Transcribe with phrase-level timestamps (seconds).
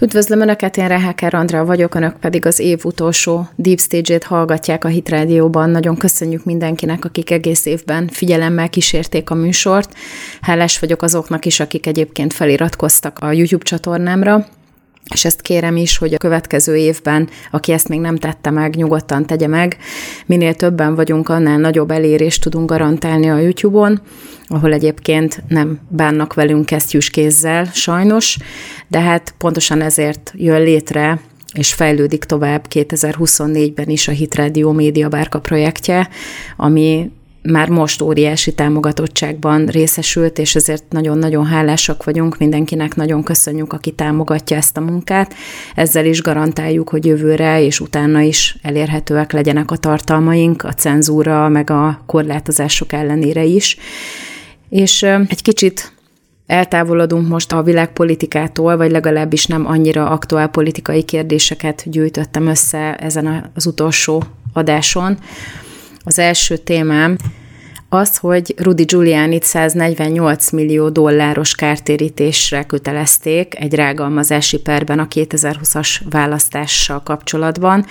[0.00, 4.88] Üdvözlöm Önöket, én Reháker Andrea vagyok, Önök pedig az év utolsó Deep Stage-ét hallgatják a
[4.88, 5.70] Hit Radio-ban.
[5.70, 9.94] Nagyon köszönjük mindenkinek, akik egész évben figyelemmel kísérték a műsort.
[10.40, 14.46] Hálás vagyok azoknak is, akik egyébként feliratkoztak a YouTube csatornámra
[15.14, 19.26] és ezt kérem is, hogy a következő évben, aki ezt még nem tette meg, nyugodtan
[19.26, 19.76] tegye meg.
[20.26, 24.00] Minél többen vagyunk, annál nagyobb elérést tudunk garantálni a YouTube-on,
[24.46, 28.38] ahol egyébként nem bánnak velünk kesztyűs kézzel, sajnos,
[28.88, 31.20] de hát pontosan ezért jön létre
[31.52, 36.08] és fejlődik tovább 2024-ben is a Hit Radio Média Bárka projektje,
[36.56, 37.10] ami
[37.50, 44.56] már most óriási támogatottságban részesült, és ezért nagyon-nagyon hálásak vagyunk, mindenkinek nagyon köszönjük, aki támogatja
[44.56, 45.34] ezt a munkát.
[45.74, 51.70] Ezzel is garantáljuk, hogy jövőre és utána is elérhetőek legyenek a tartalmaink, a cenzúra, meg
[51.70, 53.76] a korlátozások ellenére is.
[54.68, 55.92] És egy kicsit
[56.46, 63.66] eltávolodunk most a világpolitikától, vagy legalábbis nem annyira aktuál politikai kérdéseket gyűjtöttem össze ezen az
[63.66, 65.18] utolsó adáson.
[66.08, 67.16] Az első témám
[67.88, 77.02] az, hogy Rudy Giuliani 148 millió dolláros kártérítésre kötelezték egy rágalmazási perben a 2020-as választással
[77.02, 77.86] kapcsolatban,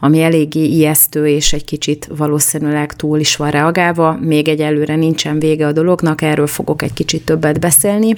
[0.00, 4.18] ami eléggé ijesztő és egy kicsit valószínűleg túl is van reagálva.
[4.20, 8.14] Még egyelőre nincsen vége a dolognak, erről fogok egy kicsit többet beszélni.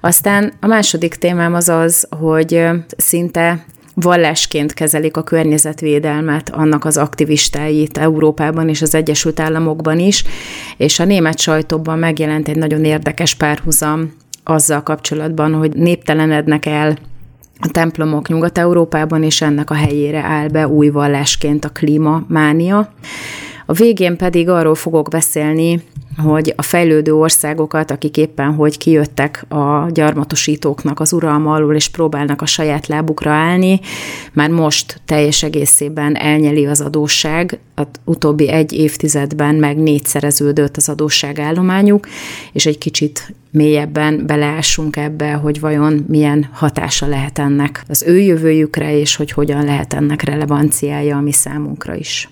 [0.00, 7.98] Aztán a második témám az az, hogy szinte vallásként kezelik a környezetvédelmet, annak az aktivistáit
[7.98, 10.24] Európában és az Egyesült Államokban is,
[10.76, 14.12] és a német sajtóban megjelent egy nagyon érdekes párhuzam
[14.44, 16.96] azzal kapcsolatban, hogy néptelenednek el
[17.60, 22.92] a templomok Nyugat-Európában, és ennek a helyére áll be új vallásként a klímamánia.
[23.72, 25.82] A végén pedig arról fogok beszélni,
[26.16, 32.42] hogy a fejlődő országokat, akik éppen hogy kijöttek a gyarmatosítóknak az uralma alól, és próbálnak
[32.42, 33.80] a saját lábukra állni,
[34.32, 42.06] már most teljes egészében elnyeli az adósság, az utóbbi egy évtizedben meg négyszereződött az adósságállományuk,
[42.52, 48.98] és egy kicsit mélyebben beleássunk ebbe, hogy vajon milyen hatása lehet ennek az ő jövőjükre,
[48.98, 52.28] és hogy hogyan lehet ennek relevanciája a mi számunkra is.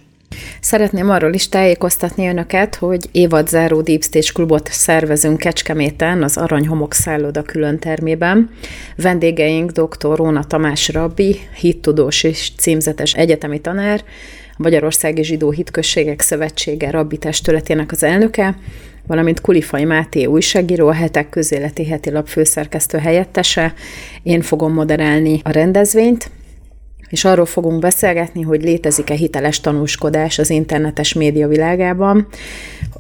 [0.61, 7.43] Szeretném arról is tájékoztatni önöket, hogy évadzáró Deep Stage klubot szervezünk Kecskeméten, az Aranyhomok szálloda
[7.43, 8.51] külön termében.
[8.97, 10.17] Vendégeink dr.
[10.17, 14.05] Róna Tamás Rabbi, hittudós és címzetes egyetemi tanár,
[14.51, 18.57] a Magyarországi Zsidó Hitközségek Szövetsége Rabbi testületének az elnöke,
[19.07, 23.75] valamint Kulifai Máté újságíró, a hetek közéleti heti lap főszerkesztő helyettese.
[24.23, 26.31] Én fogom moderálni a rendezvényt,
[27.11, 32.27] és arról fogunk beszélgetni, hogy létezik-e hiteles tanúskodás az internetes média világában,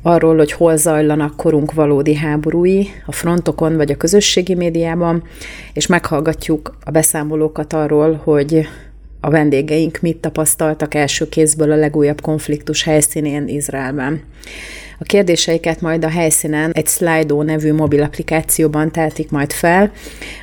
[0.03, 5.22] arról, hogy hol zajlanak korunk valódi háborúi, a frontokon vagy a közösségi médiában,
[5.72, 8.69] és meghallgatjuk a beszámolókat arról, hogy
[9.21, 14.23] a vendégeink mit tapasztaltak első kézből a legújabb konfliktus helyszínén Izraelben.
[14.99, 19.93] A kérdéseiket majd a helyszínen egy Slido nevű mobil applikációban teltik majd fel.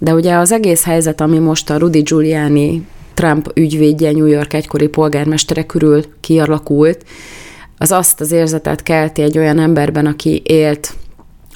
[0.00, 4.88] De ugye az egész helyzet, ami most a Rudy Giuliani Trump ügyvédje, New York egykori
[4.88, 7.04] polgármestere körül kialakult,
[7.76, 10.94] az azt az érzetet kelti egy olyan emberben, aki élt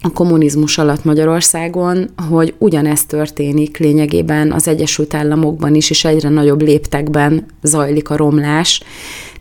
[0.01, 6.63] a kommunizmus alatt Magyarországon, hogy ugyanezt történik lényegében az Egyesült Államokban is, és egyre nagyobb
[6.63, 8.83] léptekben zajlik a romlás.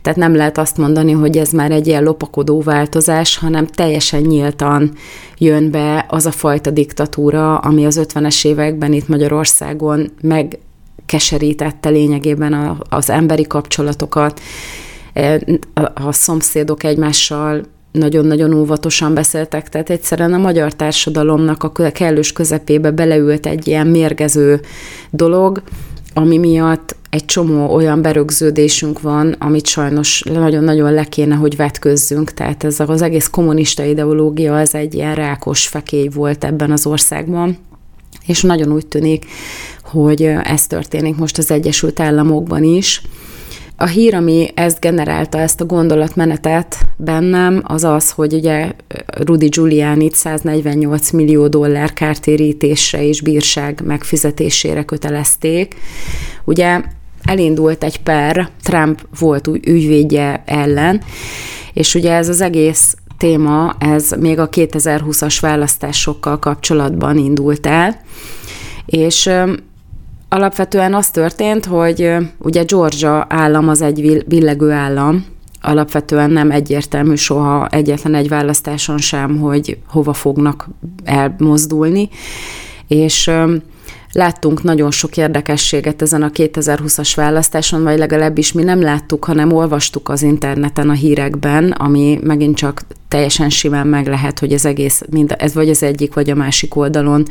[0.02, 4.92] Tehát nem lehet azt mondani, hogy ez már egy ilyen lopakodó változás, hanem teljesen nyíltan
[5.38, 13.10] jön be az a fajta diktatúra, ami az 50-es években itt Magyarországon megkeserítette lényegében az
[13.10, 14.40] emberi kapcsolatokat,
[15.12, 15.40] e,
[15.94, 17.62] a szomszédok egymással
[17.92, 24.60] nagyon-nagyon óvatosan beszéltek, tehát egyszerűen a magyar társadalomnak a kellős közepébe beleült egy ilyen mérgező
[25.10, 25.62] dolog,
[26.14, 32.32] ami miatt egy csomó olyan berögződésünk van, amit sajnos nagyon-nagyon le kéne, hogy vetközzünk.
[32.32, 37.58] Tehát ez az egész kommunista ideológia, az egy ilyen rákos fekély volt ebben az országban.
[38.26, 39.24] És nagyon úgy tűnik,
[39.82, 43.02] hogy ez történik most az Egyesült Államokban is.
[43.76, 48.72] A hír, ami ezt generálta, ezt a gondolatmenetet bennem, az az, hogy ugye
[49.06, 55.74] Rudy giuliani 148 millió dollár kártérítésre és bírság megfizetésére kötelezték.
[56.44, 56.80] Ugye
[57.22, 61.02] elindult egy per Trump volt ügyvédje ellen,
[61.72, 68.00] és ugye ez az egész téma, ez még a 2020-as választásokkal kapcsolatban indult el,
[68.86, 69.30] és
[70.28, 75.24] alapvetően az történt, hogy ugye Georgia állam az egy billegő állam,
[75.60, 80.68] alapvetően nem egyértelmű soha egyetlen egy választáson sem, hogy hova fognak
[81.04, 82.08] elmozdulni,
[82.88, 83.30] és
[84.12, 90.08] Láttunk nagyon sok érdekességet ezen a 2020-as választáson, vagy legalábbis mi nem láttuk, hanem olvastuk
[90.08, 95.34] az interneten a hírekben, ami megint csak teljesen simán meg lehet, hogy ez egész, mind,
[95.38, 97.26] ez vagy az egyik, vagy a másik oldalon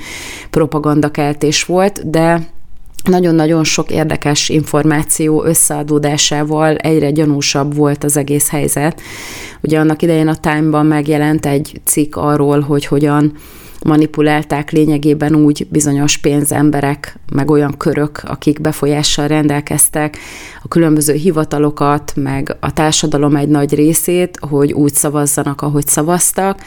[0.50, 2.50] propagandakeltés volt, de
[3.04, 9.02] nagyon-nagyon sok érdekes információ összeadódásával egyre gyanúsabb volt az egész helyzet.
[9.62, 13.34] Ugye annak idején a Time-ban megjelent egy cikk arról, hogy hogyan
[13.86, 20.18] manipulálták lényegében úgy bizonyos pénzemberek, meg olyan körök, akik befolyással rendelkeztek
[20.64, 26.60] a különböző hivatalokat, meg a társadalom egy nagy részét, hogy úgy szavazzanak, ahogy szavaztak,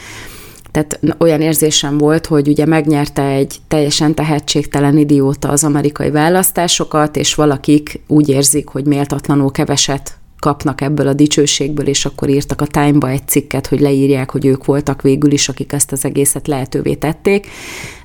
[0.70, 7.34] tehát olyan érzésem volt, hogy ugye megnyerte egy teljesen tehetségtelen idióta az amerikai választásokat, és
[7.34, 13.08] valakik úgy érzik, hogy méltatlanul keveset kapnak ebből a dicsőségből, és akkor írtak a Time-ba
[13.08, 17.46] egy cikket, hogy leírják, hogy ők voltak végül is, akik ezt az egészet lehetővé tették.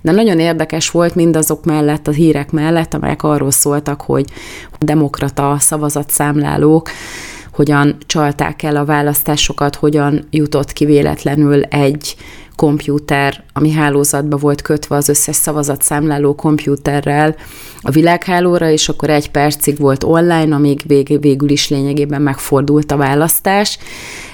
[0.02, 4.26] De nagyon érdekes volt mindazok mellett, a hírek mellett, amelyek arról szóltak, hogy
[4.80, 6.90] demokrata szavazatszámlálók
[7.60, 12.16] hogyan csalták el a választásokat, hogyan jutott ki véletlenül egy
[12.56, 17.36] kompjúter, ami hálózatba volt kötve az összes szavazatszámláló kompjúterrel
[17.82, 22.98] a világhálóra, és akkor egy percig volt online, amíg vég, végül is lényegében megfordult a
[22.98, 23.80] választás.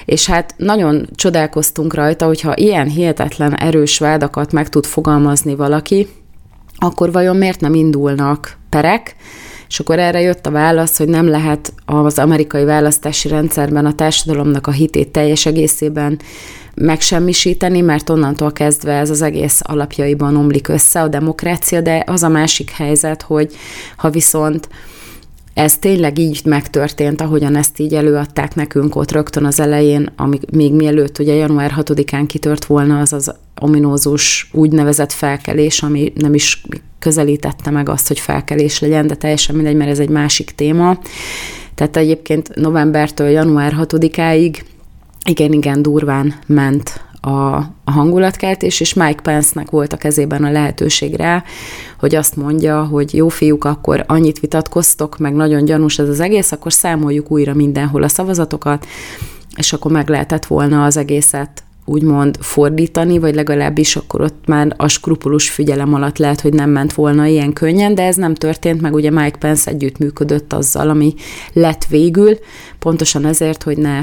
[0.04, 6.08] És hát nagyon csodálkoztunk rajta, hogyha ilyen hihetetlen erős vádakat meg tud fogalmazni valaki,
[6.78, 9.16] akkor vajon miért nem indulnak perek,
[9.68, 14.66] és akkor erre jött a válasz, hogy nem lehet az amerikai választási rendszerben a társadalomnak
[14.66, 16.18] a hitét teljes egészében
[16.74, 22.28] megsemmisíteni, mert onnantól kezdve ez az egész alapjaiban omlik össze a demokrácia, de az a
[22.28, 23.54] másik helyzet, hogy
[23.96, 24.68] ha viszont
[25.54, 30.72] ez tényleg így megtörtént, ahogyan ezt így előadták nekünk ott rögtön az elején, amíg, még
[30.72, 36.62] mielőtt ugye január 6-án kitört volna az az ominózus úgynevezett felkelés, ami nem is
[37.06, 40.98] közelítette meg azt, hogy felkelés legyen, de teljesen mindegy, mert ez egy másik téma.
[41.74, 44.60] Tehát egyébként novembertől január 6-áig
[45.24, 47.30] igen, igen, durván ment a,
[47.84, 51.44] a hangulatkeltés, és Mike Pence-nek volt a kezében a lehetőség rá,
[51.98, 56.52] hogy azt mondja, hogy jó fiúk, akkor annyit vitatkoztok, meg nagyon gyanús ez az egész,
[56.52, 58.86] akkor számoljuk újra mindenhol a szavazatokat,
[59.56, 64.88] és akkor meg lehetett volna az egészet úgymond fordítani, vagy legalábbis akkor ott már a
[64.88, 68.94] skrupulus figyelem alatt lehet, hogy nem ment volna ilyen könnyen, de ez nem történt, meg
[68.94, 71.14] ugye Mike Pence együttműködött azzal, ami
[71.52, 72.38] lett végül,
[72.78, 74.00] pontosan ezért, hogy ne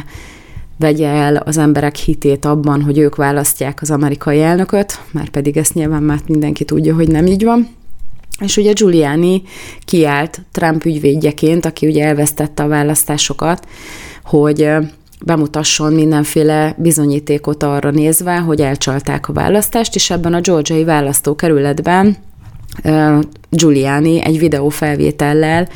[0.78, 5.74] vegye el az emberek hitét abban, hogy ők választják az amerikai elnököt, már pedig ezt
[5.74, 7.68] nyilván már mindenki tudja, hogy nem így van.
[8.40, 9.42] És ugye Giuliani
[9.86, 13.68] kiállt Trump ügyvédjeként, aki ugye elvesztette a választásokat,
[14.24, 14.70] hogy
[15.26, 22.18] bemutasson mindenféle bizonyítékot arra nézve, hogy elcsalták a választást, és ebben a georgiai választókerületben
[23.50, 25.68] Giuliani egy videófelvétellel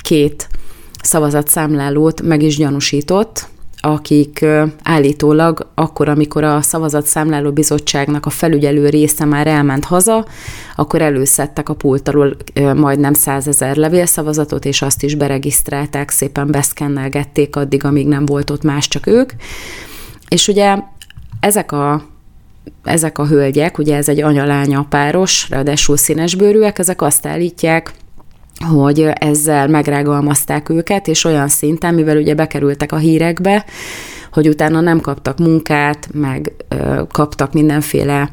[0.00, 0.48] két
[1.02, 3.48] szavazatszámlálót meg is gyanúsított,
[3.84, 4.44] akik
[4.82, 10.26] állítólag akkor, amikor a szavazatszámláló bizottságnak a felügyelő része már elment haza,
[10.76, 12.36] akkor előszedtek a pultalól
[12.74, 18.88] majdnem százezer levélszavazatot, és azt is beregisztrálták, szépen beszkennelgették addig, amíg nem volt ott más,
[18.88, 19.32] csak ők.
[20.28, 20.78] És ugye
[21.40, 22.02] ezek a
[22.84, 27.94] ezek a hölgyek, ugye ez egy anya-lánya páros, ráadásul színesbőrűek, ezek azt állítják,
[28.60, 33.64] hogy ezzel megrágalmazták őket, és olyan szinten, mivel ugye bekerültek a hírekbe,
[34.32, 38.28] hogy utána nem kaptak munkát, meg ö, kaptak mindenféle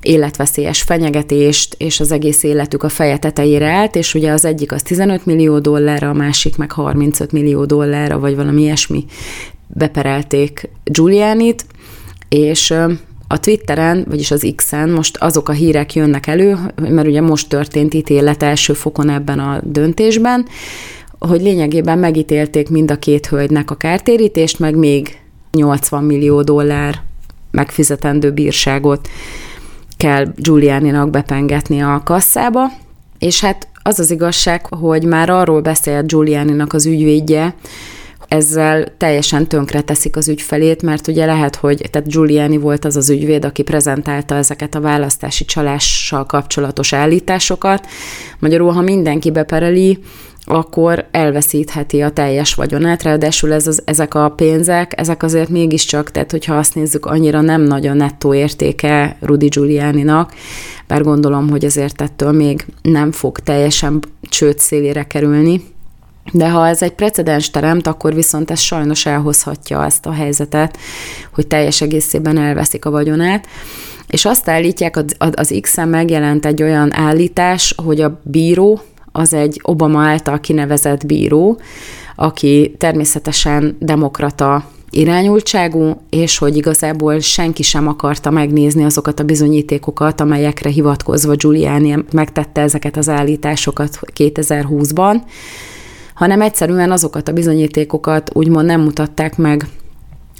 [0.00, 4.82] életveszélyes fenyegetést, és az egész életük a feje tetejére állt, és ugye az egyik az
[4.82, 9.04] 15 millió dollárra, a másik meg 35 millió dollárra, vagy valami ilyesmi
[9.66, 11.66] beperelték Giulianit,
[12.28, 12.74] és
[13.28, 17.94] a Twitteren, vagyis az X-en most azok a hírek jönnek elő, mert ugye most történt
[17.94, 20.46] ítélet első fokon ebben a döntésben,
[21.18, 25.18] hogy lényegében megítélték mind a két hölgynek a kártérítést, meg még
[25.52, 27.00] 80 millió dollár
[27.50, 29.08] megfizetendő bírságot
[29.96, 32.66] kell Giulianinak bepengetni a kasszába,
[33.18, 37.54] és hát az az igazság, hogy már arról beszélt Giulianinak az ügyvédje,
[38.28, 43.10] ezzel teljesen tönkre teszik az ügyfelét, mert ugye lehet, hogy tehát Giuliani volt az az
[43.10, 47.86] ügyvéd, aki prezentálta ezeket a választási csalással kapcsolatos állításokat.
[48.38, 49.98] Magyarul, ha mindenki bepereli,
[50.46, 56.30] akkor elveszítheti a teljes vagyonát, ráadásul ez az, ezek a pénzek, ezek azért mégiscsak, tehát
[56.30, 60.32] hogyha azt nézzük, annyira nem nagy a nettó értéke Rudi Giulianinak,
[60.86, 65.62] bár gondolom, hogy ezért ettől még nem fog teljesen csőd szélére kerülni,
[66.32, 70.78] de ha ez egy precedens teremt, akkor viszont ez sajnos elhozhatja ezt a helyzetet,
[71.34, 73.46] hogy teljes egészében elveszik a vagyonát.
[74.06, 78.80] És azt állítják, az X-en megjelent egy olyan állítás, hogy a bíró
[79.12, 81.60] az egy Obama által kinevezett bíró,
[82.16, 90.70] aki természetesen demokrata irányultságú, és hogy igazából senki sem akarta megnézni azokat a bizonyítékokat, amelyekre
[90.70, 95.16] hivatkozva Giuliani megtette ezeket az állításokat 2020-ban,
[96.14, 99.66] hanem egyszerűen azokat a bizonyítékokat úgymond nem mutatták meg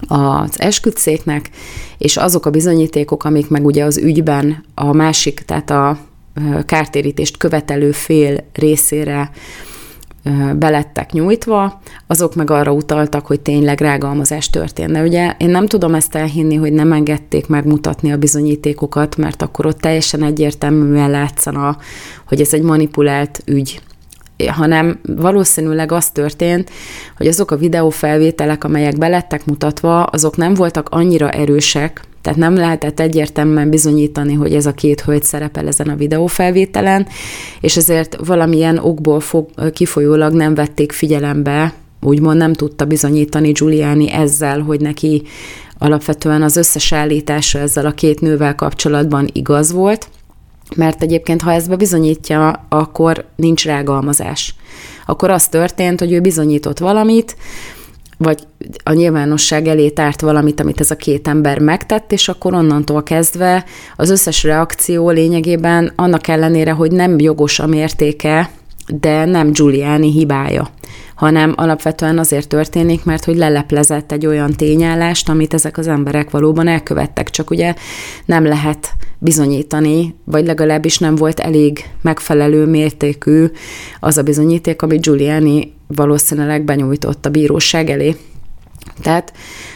[0.09, 1.51] az esküdszéknek,
[1.99, 5.99] és azok a bizonyítékok, amik meg ugye az ügyben a másik, tehát a
[6.67, 9.31] kártérítést követelő fél részére
[10.57, 14.91] belettek nyújtva, azok meg arra utaltak, hogy tényleg rágalmazás történt.
[14.91, 19.67] De ugye én nem tudom ezt elhinni, hogy nem engedték megmutatni a bizonyítékokat, mert akkor
[19.67, 21.77] ott teljesen egyértelműen látszana,
[22.27, 23.81] hogy ez egy manipulált ügy
[24.47, 26.71] hanem valószínűleg az történt,
[27.17, 33.01] hogy azok a videófelvételek, amelyek belettek mutatva, azok nem voltak annyira erősek, tehát nem lehetett
[33.01, 37.07] egyértelműen bizonyítani, hogy ez a két hölgy szerepel ezen a videófelvételen,
[37.61, 44.61] és ezért valamilyen okból fog, kifolyólag nem vették figyelembe, úgymond nem tudta bizonyítani Giuliani ezzel,
[44.61, 45.23] hogy neki
[45.79, 50.09] alapvetően az összes állítása ezzel a két nővel kapcsolatban igaz volt,
[50.77, 54.55] mert egyébként, ha ezt bebizonyítja, akkor nincs rágalmazás.
[55.07, 57.37] Akkor az történt, hogy ő bizonyított valamit,
[58.19, 58.47] vagy
[58.83, 63.65] a nyilvánosság elé tárt valamit, amit ez a két ember megtett, és akkor onnantól kezdve
[63.97, 68.51] az összes reakció lényegében annak ellenére, hogy nem jogos a mértéke,
[68.87, 70.71] de nem Giuliani hibája,
[71.15, 76.69] hanem alapvetően azért történik, mert hogy leleplezett egy olyan tényállást, amit ezek az emberek valóban
[76.69, 77.75] elkövettek, csak ugye
[78.25, 83.47] nem lehet bizonyítani, vagy legalábbis nem volt elég megfelelő mértékű
[84.01, 88.17] az a bizonyíték, amit Giuliani valószínűleg benyújtott a bíróság elé.
[89.03, 89.33] Tehát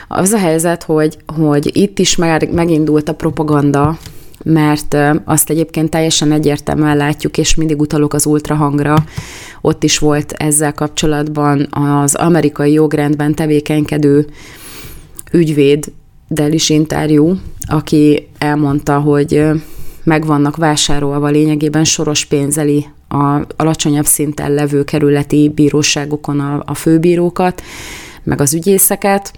[0.09, 3.99] az a helyzet, hogy, hogy itt is már megindult a propaganda,
[4.49, 9.05] mert azt egyébként teljesen egyértelműen látjuk, és mindig utalok az ultrahangra,
[9.61, 14.27] ott is volt ezzel kapcsolatban az amerikai jogrendben tevékenykedő
[15.33, 15.93] ügyvéd
[16.49, 17.35] is interjú,
[17.67, 19.45] aki elmondta, hogy
[20.05, 27.63] meg vannak vásárolva lényegében soros pénzeli a alacsonyabb szinten levő kerületi bíróságokon a, a főbírókat,
[28.23, 29.33] meg az ügyészeket,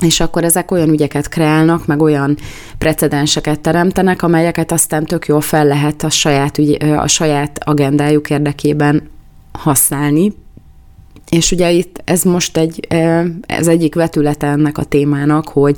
[0.00, 2.36] és akkor ezek olyan ügyeket kreálnak, meg olyan
[2.78, 9.08] precedenseket teremtenek, amelyeket aztán tök jól fel lehet a saját, ügy, a saját agendájuk érdekében
[9.52, 10.32] használni.
[11.30, 12.86] És ugye itt ez most egy,
[13.46, 15.76] ez egyik vetülete ennek a témának, hogy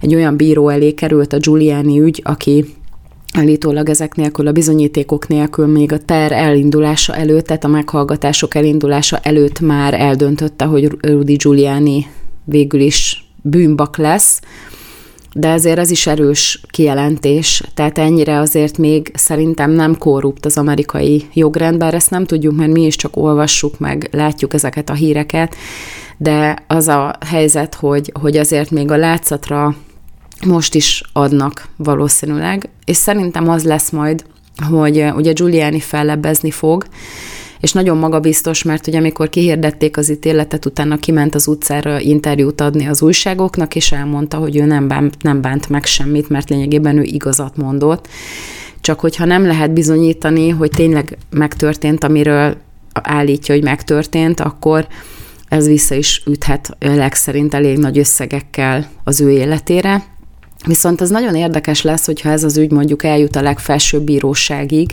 [0.00, 2.64] egy olyan bíró elé került a Giuliani ügy, aki
[3.32, 9.18] állítólag ezek nélkül, a bizonyítékok nélkül még a per elindulása előtt, tehát a meghallgatások elindulása
[9.22, 12.06] előtt már eldöntötte, hogy Rudy Giuliani
[12.44, 14.40] végül is bűnbak lesz,
[15.32, 21.26] de ezért ez is erős kijelentés, tehát ennyire azért még szerintem nem korrupt az amerikai
[21.32, 25.56] jogrend, bár ezt nem tudjuk, mert mi is csak olvassuk meg, látjuk ezeket a híreket,
[26.16, 29.74] de az a helyzet, hogy, hogy azért még a látszatra
[30.46, 34.24] most is adnak valószínűleg, és szerintem az lesz majd,
[34.70, 36.84] hogy ugye Giuliani fellebbezni fog,
[37.60, 42.86] és nagyon magabiztos, mert ugye amikor kihirdették az ítéletet, utána kiment az utcára interjút adni
[42.86, 47.02] az újságoknak, és elmondta, hogy ő nem bánt, nem bánt meg semmit, mert lényegében ő
[47.02, 48.08] igazat mondott.
[48.80, 52.56] Csak hogyha nem lehet bizonyítani, hogy tényleg megtörtént, amiről
[52.92, 54.86] állítja, hogy megtörtént, akkor
[55.48, 60.04] ez vissza is üthet legszerint elég nagy összegekkel az ő életére.
[60.66, 64.90] Viszont az nagyon érdekes lesz, hogyha ez az ügy mondjuk eljut a legfelsőbb bíróságig,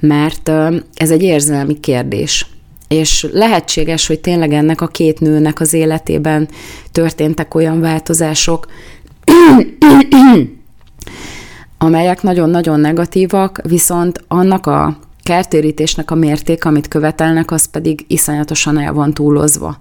[0.00, 0.48] mert
[0.94, 2.46] ez egy érzelmi kérdés.
[2.88, 6.48] És lehetséges, hogy tényleg ennek a két nőnek az életében
[6.92, 8.66] történtek olyan változások,
[11.78, 18.92] amelyek nagyon-nagyon negatívak, viszont annak a kártérítésnek a mérték, amit követelnek, az pedig iszonyatosan el
[18.92, 19.78] van túlozva.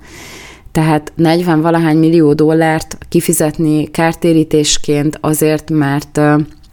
[0.72, 6.20] Tehát 40 valahány millió dollárt kifizetni kártérítésként azért, mert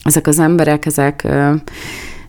[0.02, 1.28] ezek az emberek, ezek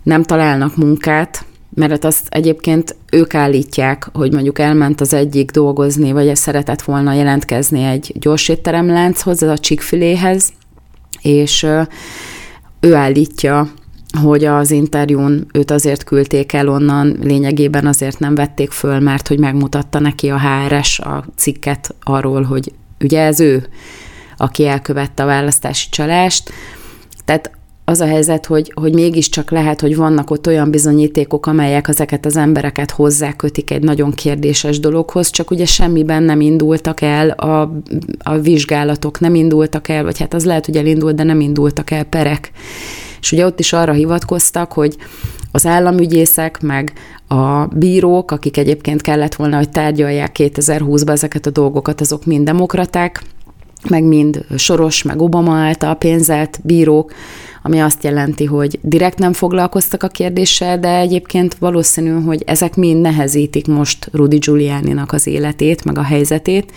[0.04, 1.46] nem találnak munkát,
[1.76, 7.84] mert azt egyébként ők állítják, hogy mondjuk elment az egyik dolgozni, vagy szeretett volna jelentkezni
[7.84, 10.54] egy gyorsétteremlánchoz, a Chick-fil-éhez,
[11.22, 11.68] és
[12.80, 13.72] ő állítja,
[14.22, 19.40] hogy az interjún őt azért küldték el onnan, lényegében azért nem vették föl, mert hogy
[19.40, 23.68] megmutatta neki a HRS a cikket arról, hogy ugye ez ő,
[24.38, 26.52] aki elkövette a választási csalást.
[27.26, 27.52] Tehát
[27.86, 32.38] az a helyzet, hogy, hogy mégiscsak lehet, hogy vannak ott olyan bizonyítékok, amelyek ezeket az
[32.38, 37.72] embereket hozzákötik egy nagyon kérdéses dologhoz, csak ugye semmiben nem indultak el, a,
[38.18, 42.04] a vizsgálatok nem indultak el, vagy hát az lehet, hogy elindult, de nem indultak el
[42.04, 42.52] perek.
[43.22, 44.98] És ugye ott is arra hivatkoztak, hogy
[45.52, 46.94] az államügyészek, meg
[47.28, 53.24] a bírók, akik egyébként kellett volna, hogy tárgyalják 2020-ban ezeket a dolgokat, azok mind demokraták,
[53.90, 57.14] meg mind Soros, meg Obama által pénzelt bírók,
[57.66, 63.02] ami azt jelenti, hogy direkt nem foglalkoztak a kérdéssel, de egyébként valószínű, hogy ezek mind
[63.02, 66.72] nehezítik most Rudy Giuliani-nak az életét, meg a helyzetét,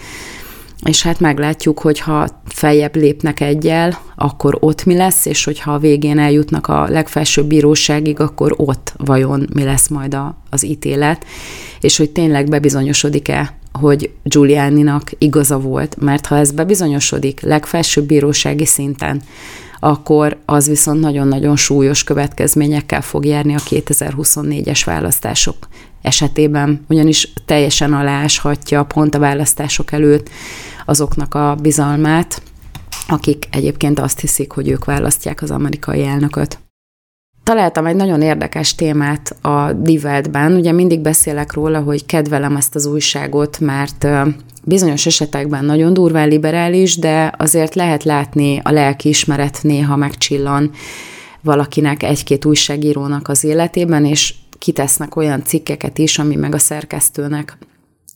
[0.85, 5.79] és hát meglátjuk, hogy ha feljebb lépnek egyel, akkor ott mi lesz, és hogyha a
[5.79, 11.25] végén eljutnak a legfelsőbb bíróságig, akkor ott vajon mi lesz majd a, az ítélet,
[11.81, 19.23] és hogy tényleg bebizonyosodik-e, hogy Giuliani-nak igaza volt, mert ha ez bebizonyosodik legfelsőbb bírósági szinten,
[19.79, 25.57] akkor az viszont nagyon-nagyon súlyos következményekkel fog járni a 2024-es választások
[26.03, 30.29] esetében, ugyanis teljesen aláshatja pont a választások előtt
[30.87, 32.43] azoknak a bizalmát,
[33.09, 36.59] akik egyébként azt hiszik, hogy ők választják az amerikai elnököt.
[37.43, 40.55] Találtam egy nagyon érdekes témát a Diveltben.
[40.55, 44.07] Ugye mindig beszélek róla, hogy kedvelem ezt az újságot, mert
[44.69, 50.71] bizonyos esetekben nagyon durván liberális, de azért lehet látni a lelkiismeret néha megcsillan
[51.41, 57.59] valakinek, egy-két újságírónak az életében, és kitesznek olyan cikkeket is, ami meg a szerkesztőnek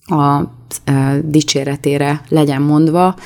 [0.04, 0.40] a
[1.22, 3.16] dicséretére legyen mondva,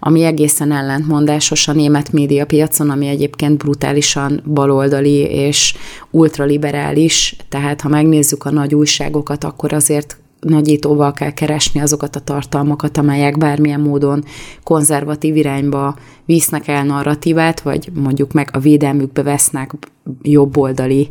[0.00, 5.74] ami egészen ellentmondásos a német médiapiacon, ami egyébként brutálisan baloldali és
[6.10, 12.96] ultraliberális, tehát ha megnézzük a nagy újságokat, akkor azért nagyítóval kell keresni azokat a tartalmakat,
[12.96, 14.24] amelyek bármilyen módon
[14.62, 19.74] konzervatív irányba visznek el narratívát, vagy mondjuk meg a védelmükbe vesznek
[20.22, 21.10] jobboldali,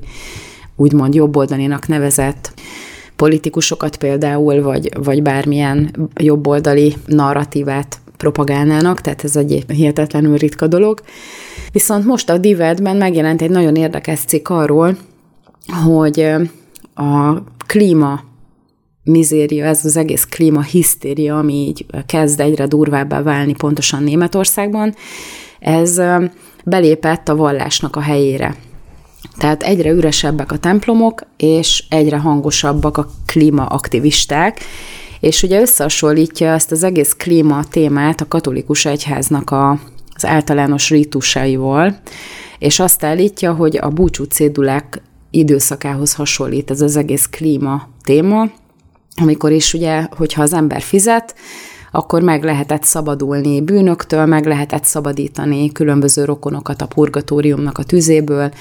[0.75, 2.53] úgymond jobboldalinak nevezett
[3.15, 11.01] politikusokat például, vagy, vagy bármilyen jobboldali narratívát propagálnának, tehát ez egy hihetetlenül ritka dolog.
[11.71, 14.97] Viszont most a Divedben megjelent egy nagyon érdekes cikk arról,
[15.85, 16.19] hogy
[16.95, 17.33] a
[17.67, 18.23] klíma
[19.03, 24.95] mizéria, ez az egész klíma hisztéria, ami így kezd egyre durvábbá válni pontosan Németországban,
[25.59, 26.01] ez
[26.63, 28.55] belépett a vallásnak a helyére.
[29.37, 34.59] Tehát egyre üresebbek a templomok, és egyre hangosabbak a klímaaktivisták,
[35.19, 39.79] és ugye összehasonlítja ezt az egész klíma témát a katolikus egyháznak a,
[40.13, 41.99] az általános rítusaival,
[42.59, 48.49] és azt állítja, hogy a búcsú cédulák időszakához hasonlít ez az egész klíma téma,
[49.21, 51.35] amikor is ugye, hogyha az ember fizet,
[51.91, 58.51] akkor meg lehetett szabadulni bűnöktől, meg lehetett szabadítani különböző rokonokat a purgatóriumnak a tüzéből.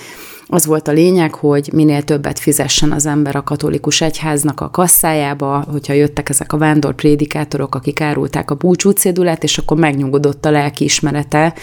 [0.46, 5.64] Az volt a lényeg, hogy minél többet fizessen az ember a katolikus egyháznak a kasszájába,
[5.70, 11.54] hogyha jöttek ezek a vándor prédikátorok, akik árulták a búcsúcédulát, és akkor megnyugodott a lelkiismerete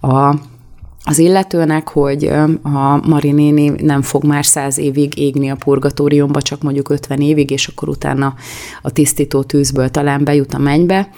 [0.00, 0.34] a
[1.04, 2.24] az illetőnek, hogy
[2.62, 7.66] a Marinéni nem fog már száz évig égni a purgatóriumba, csak mondjuk 50 évig, és
[7.66, 8.34] akkor utána
[8.82, 11.08] a tisztító tűzből talán bejut a mennybe.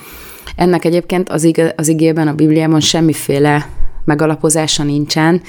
[0.56, 3.68] Ennek egyébként az, ig- az igében, a Bibliában semmiféle
[4.04, 5.42] megalapozása nincsen.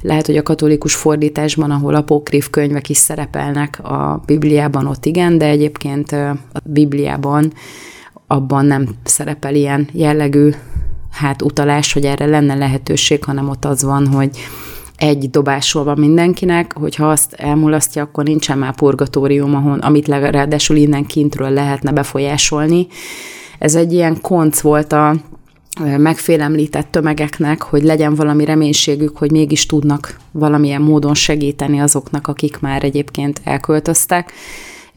[0.00, 5.46] Lehet, hogy a katolikus fordításban, ahol apokrif könyvek is szerepelnek a Bibliában, ott igen, de
[5.46, 7.52] egyébként a Bibliában
[8.26, 10.50] abban nem szerepel ilyen jellegű
[11.10, 14.30] hát utalás, hogy erre lenne lehetőség, hanem ott az van, hogy
[14.96, 21.06] egy dobásról van mindenkinek, hogyha azt elmulasztja, akkor nincsen már purgatórium, ahol, amit ráadásul innen
[21.06, 22.86] kintről lehetne befolyásolni.
[23.58, 25.14] Ez egy ilyen konc volt a
[25.96, 32.84] megfélemlített tömegeknek, hogy legyen valami reménységük, hogy mégis tudnak valamilyen módon segíteni azoknak, akik már
[32.84, 34.32] egyébként elköltöztek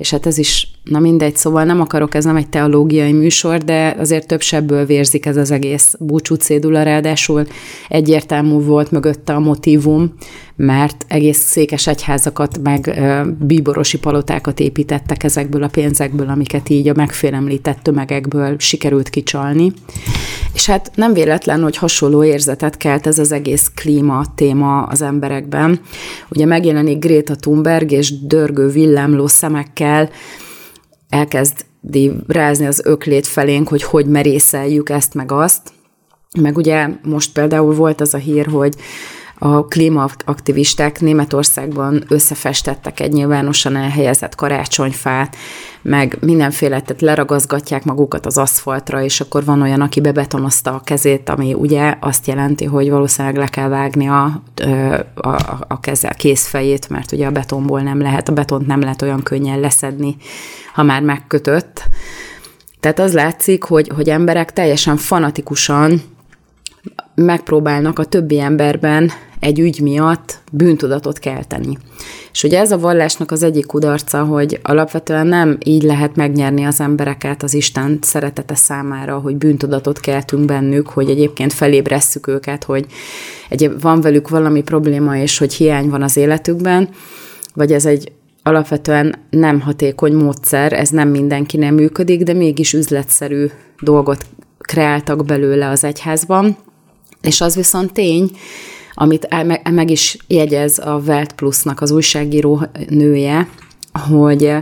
[0.01, 3.95] és hát ez is, na mindegy, szóval nem akarok, ez nem egy teológiai műsor, de
[3.99, 7.45] azért több sebből vérzik ez az egész búcsú cédula, ráadásul
[7.89, 10.13] egyértelmű volt mögötte a motivum,
[10.55, 13.01] mert egész székes egyházakat, meg
[13.39, 19.73] bíborosi palotákat építettek ezekből a pénzekből, amiket így a megfélemlített tömegekből sikerült kicsalni.
[20.53, 25.79] És hát nem véletlen, hogy hasonló érzetet kelt ez az egész klíma téma az emberekben.
[26.29, 30.09] Ugye megjelenik Greta Thunberg, és dörgő villámló szemekkel
[31.11, 31.65] elkezd
[32.27, 35.61] rázni az öklét felénk, hogy hogy merészeljük ezt meg azt.
[36.41, 38.75] Meg ugye most például volt az a hír, hogy
[39.43, 45.35] a klímaaktivisták Németországban összefestettek egy nyilvánosan elhelyezett karácsonyfát,
[45.81, 51.29] meg mindenféle, tehát leragazgatják magukat az aszfaltra, és akkor van olyan, aki bebetonozta a kezét,
[51.29, 54.41] ami ugye azt jelenti, hogy valószínűleg le kell vágni a,
[55.15, 55.29] a,
[55.67, 59.59] a kezel kézfejét, mert ugye a betonból nem lehet, a betont nem lehet olyan könnyen
[59.59, 60.15] leszedni,
[60.73, 61.83] ha már megkötött.
[62.79, 66.01] Tehát az látszik, hogy, hogy emberek teljesen fanatikusan
[67.15, 71.77] megpróbálnak a többi emberben egy ügy miatt bűntudatot kelteni.
[72.31, 76.79] És ugye ez a vallásnak az egyik kudarca, hogy alapvetően nem így lehet megnyerni az
[76.79, 82.85] embereket az Isten szeretete számára, hogy bűntudatot keltünk bennük, hogy egyébként felébresszük őket, hogy
[83.49, 86.89] egy, van velük valami probléma, és hogy hiány van az életükben,
[87.53, 88.11] vagy ez egy
[88.43, 93.47] alapvetően nem hatékony módszer, ez nem mindenkinek működik, de mégis üzletszerű
[93.79, 94.25] dolgot
[94.57, 96.57] kreáltak belőle az egyházban,
[97.21, 98.31] és az viszont tény,
[99.01, 99.27] amit
[99.71, 103.47] meg is jegyez a Welt Plusnak az újságíró nője,
[104.09, 104.53] hogy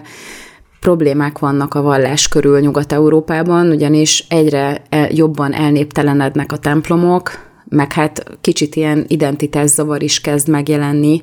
[0.80, 7.32] problémák vannak a vallás körül Nyugat-Európában, ugyanis egyre jobban elnéptelenednek a templomok,
[7.70, 11.22] meg hát kicsit ilyen identitászavar is kezd megjelenni,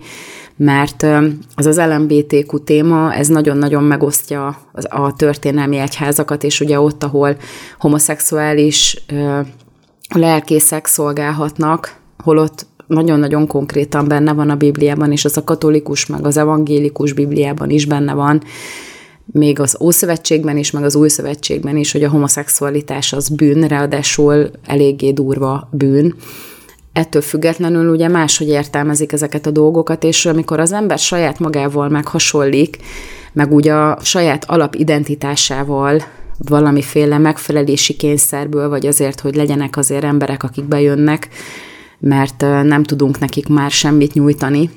[0.56, 1.06] mert
[1.54, 7.36] az az LMBTQ téma, ez nagyon-nagyon megosztja a történelmi egyházakat, és ugye ott, ahol
[7.78, 9.04] homoszexuális
[10.14, 16.36] lelkészek szolgálhatnak, holott nagyon-nagyon konkrétan benne van a Bibliában, és az a katolikus, meg az
[16.36, 18.42] evangélikus Bibliában is benne van,
[19.32, 24.50] még az Ószövetségben is, meg az Új Szövetségben is, hogy a homoszexualitás az bűn, ráadásul
[24.66, 26.14] eléggé durva bűn.
[26.92, 32.76] Ettől függetlenül ugye máshogy értelmezik ezeket a dolgokat, és amikor az ember saját magával meghasonlik,
[33.32, 36.02] meg ugye a saját alapidentitásával
[36.38, 41.28] valamiféle megfelelési kényszerből, vagy azért, hogy legyenek azért emberek, akik bejönnek,
[41.98, 44.70] mert nem tudunk nekik már semmit nyújtani,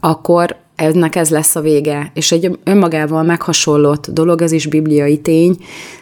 [0.00, 2.10] akkor ennek ez lesz a vége.
[2.14, 5.56] És egy önmagával meghasonlott dolog, ez is bibliai tény,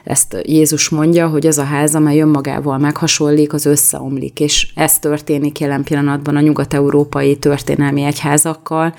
[0.05, 5.61] ezt Jézus mondja, hogy az a ház, amely önmagával meghasonlik, az összeomlik, és ez történik
[5.61, 8.95] jelen pillanatban a nyugat-európai történelmi egyházakkal,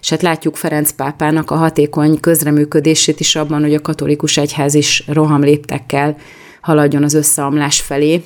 [0.00, 5.04] és hát látjuk Ferenc pápának a hatékony közreműködését is abban, hogy a katolikus egyház is
[5.06, 6.16] rohamléptekkel
[6.60, 8.22] haladjon az összeomlás felé.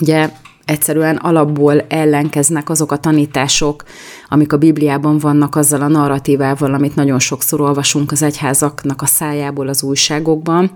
[0.00, 0.30] Ugye
[0.68, 3.84] egyszerűen alapból ellenkeznek azok a tanítások,
[4.28, 9.68] amik a Bibliában vannak azzal a narratívával, amit nagyon sokszor olvasunk az egyházaknak a szájából
[9.68, 10.70] az újságokban.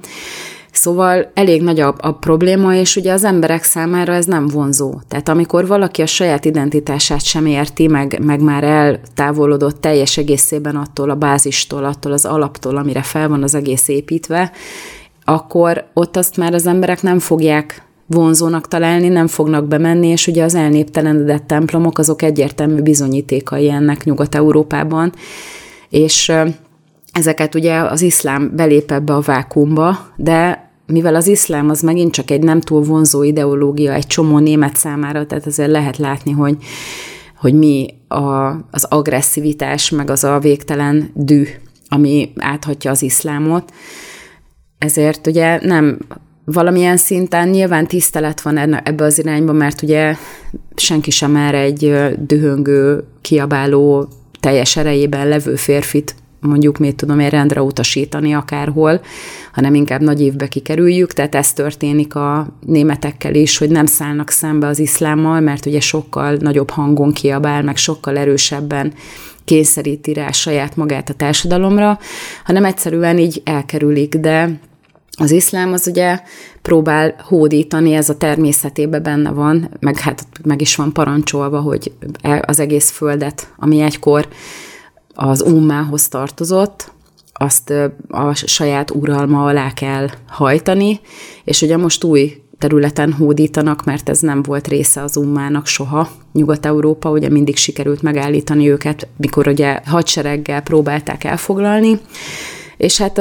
[0.73, 5.01] Szóval elég nagy a, a probléma, és ugye az emberek számára ez nem vonzó.
[5.09, 11.11] Tehát amikor valaki a saját identitását sem érti, meg, meg már eltávolodott teljes egészében attól
[11.11, 14.53] a bázistól, attól az alaptól, amire fel van az egész építve,
[15.25, 20.44] akkor ott azt már az emberek nem fogják vonzónak találni, nem fognak bemenni, és ugye
[20.44, 25.12] az elnéptelenedett templomok azok egyértelmű bizonyítékai ennek Nyugat-Európában,
[25.88, 26.33] és
[27.12, 32.31] ezeket ugye az iszlám belép ebbe a vákumba, de mivel az iszlám az megint csak
[32.31, 36.57] egy nem túl vonzó ideológia egy csomó német számára, tehát ezért lehet látni, hogy,
[37.37, 41.44] hogy mi a, az agresszivitás, meg az a végtelen dű,
[41.88, 43.72] ami áthatja az iszlámot.
[44.79, 45.98] Ezért ugye nem
[46.45, 50.17] valamilyen szinten nyilván tisztelet van ebbe az irányba, mert ugye
[50.75, 54.09] senki sem mer egy dühöngő, kiabáló,
[54.41, 59.01] teljes erejében levő férfit mondjuk, mit tudom én, rendre utasítani akárhol,
[59.53, 64.67] hanem inkább nagy évbe kikerüljük, tehát ez történik a németekkel is, hogy nem szállnak szembe
[64.67, 68.93] az iszlámmal, mert ugye sokkal nagyobb hangon kiabál, meg sokkal erősebben
[69.45, 71.99] kényszeríti rá saját magát a társadalomra,
[72.45, 74.61] hanem egyszerűen így elkerülik, de
[75.18, 76.20] az iszlám az ugye
[76.62, 82.42] próbál hódítani, ez a természetébe benne van, meg hát meg is van parancsolva, hogy e,
[82.46, 84.29] az egész földet, ami egykor
[85.14, 86.92] az ummához tartozott,
[87.33, 87.72] azt
[88.09, 91.01] a saját uralma alá kell hajtani,
[91.44, 96.09] és ugye most új területen hódítanak, mert ez nem volt része az ummának soha.
[96.33, 102.01] Nyugat-Európa ugye mindig sikerült megállítani őket, mikor ugye hadsereggel próbálták elfoglalni,
[102.77, 103.20] és hát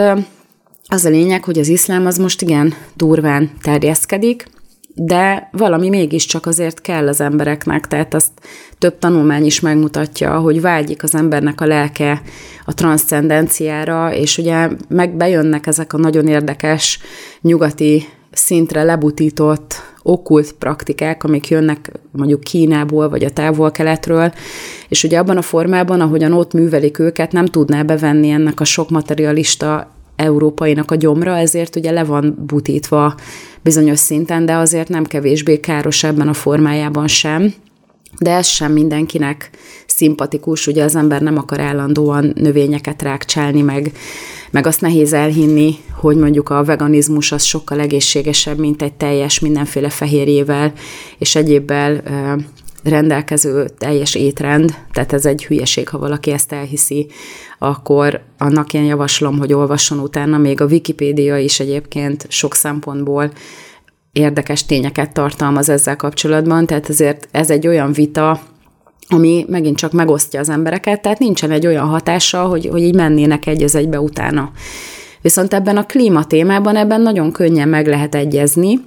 [0.88, 4.48] az a lényeg, hogy az iszlám az most igen durván terjeszkedik,
[4.96, 8.32] de valami mégiscsak azért kell az embereknek, tehát azt
[8.78, 12.22] több tanulmány is megmutatja, hogy vágyik az embernek a lelke
[12.65, 17.00] a transzcendenciára, és ugye megbejönnek ezek a nagyon érdekes
[17.41, 24.34] nyugati szintre lebutított okkult praktikák, amik jönnek mondjuk Kínából, vagy a távol-keletről,
[24.89, 28.89] és ugye abban a formában, ahogyan ott művelik őket, nem tudná bevenni ennek a sok
[28.89, 29.91] materialista
[30.22, 33.16] európainak a gyomra, ezért ugye le van butítva
[33.62, 37.54] bizonyos szinten, de azért nem kevésbé káros ebben a formájában sem.
[38.20, 39.50] De ez sem mindenkinek
[39.86, 43.92] szimpatikus, ugye az ember nem akar állandóan növényeket rákcsálni, meg,
[44.52, 49.90] meg azt nehéz elhinni, hogy mondjuk a veganizmus az sokkal egészségesebb, mint egy teljes mindenféle
[49.90, 50.74] fehérjével
[51.18, 52.02] és egyébbel
[52.84, 57.08] rendelkező teljes étrend, tehát ez egy hülyeség, ha valaki ezt elhiszi,
[57.60, 63.32] akkor annak én javaslom, hogy olvasson utána, még a Wikipédia is egyébként sok szempontból
[64.12, 68.41] érdekes tényeket tartalmaz ezzel kapcsolatban, tehát ezért ez egy olyan vita,
[69.08, 73.48] ami megint csak megosztja az embereket, tehát nincsen egy olyan hatása, hogy, hogy így mennének
[73.48, 74.52] egy az egybe utána.
[75.22, 78.80] Viszont ebben a klíma témában ebben nagyon könnyen meg lehet egyezni,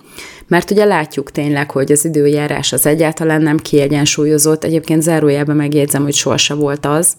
[0.48, 4.64] mert ugye látjuk tényleg, hogy az időjárás az egyáltalán nem kiegyensúlyozott.
[4.64, 7.14] Egyébként zárójában megjegyzem, hogy sohasem volt az.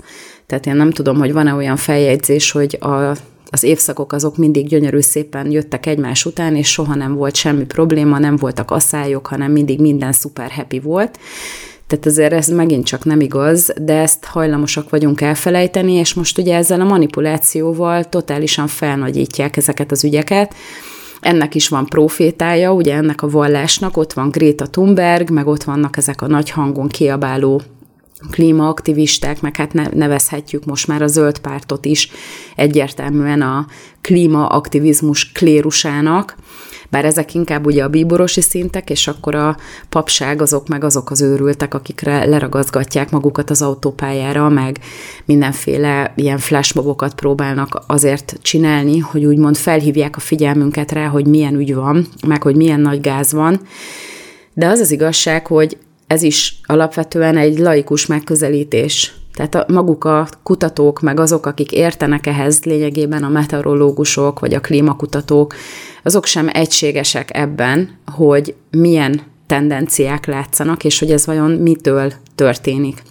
[0.46, 3.16] Tehát én nem tudom, hogy van-e olyan feljegyzés, hogy a,
[3.50, 8.20] az évszakok azok mindig gyönyörű szépen jöttek egymás után, és soha nem volt semmi probléma,
[8.20, 11.20] nem voltak asszályok, hanem mindig minden szuper happy volt.
[11.88, 16.56] Tehát azért ez megint csak nem igaz, de ezt hajlamosak vagyunk elfelejteni, és most ugye
[16.56, 20.56] ezzel a manipulációval totálisan felnagyítják ezeket az ügyeket,
[21.20, 25.98] ennek is van profétája, ugye ennek a vallásnak, ott van Greta Thunberg, meg ott vannak
[25.98, 27.62] ezek a nagy hangon kiabáló
[28.32, 32.10] klímaaktivisták, meg hát nevezhetjük most már a zöld pártot is
[32.56, 33.68] egyértelműen a
[34.02, 36.36] klímaaktivizmus klérusának,
[36.96, 39.58] bár ezek inkább ugye a bíborosi szintek, és akkor a
[39.90, 44.80] papság azok meg azok az őrültek, akikre leragazgatják magukat az autópályára, meg
[45.26, 51.76] mindenféle ilyen flashmobokat próbálnak azért csinálni, hogy úgymond felhívják a figyelmünket rá, hogy milyen ügy
[51.76, 53.60] van, meg hogy milyen nagy gáz van.
[54.54, 55.78] De az az igazság, hogy
[56.08, 59.14] ez is alapvetően egy laikus megközelítés.
[59.34, 64.60] Tehát a, maguk a kutatók, meg azok, akik értenek ehhez, lényegében a meteorológusok, vagy a
[64.60, 65.56] klímakutatók,
[66.06, 73.02] azok sem egységesek ebben, hogy milyen tendenciák látszanak, és hogy ez vajon mitől történik.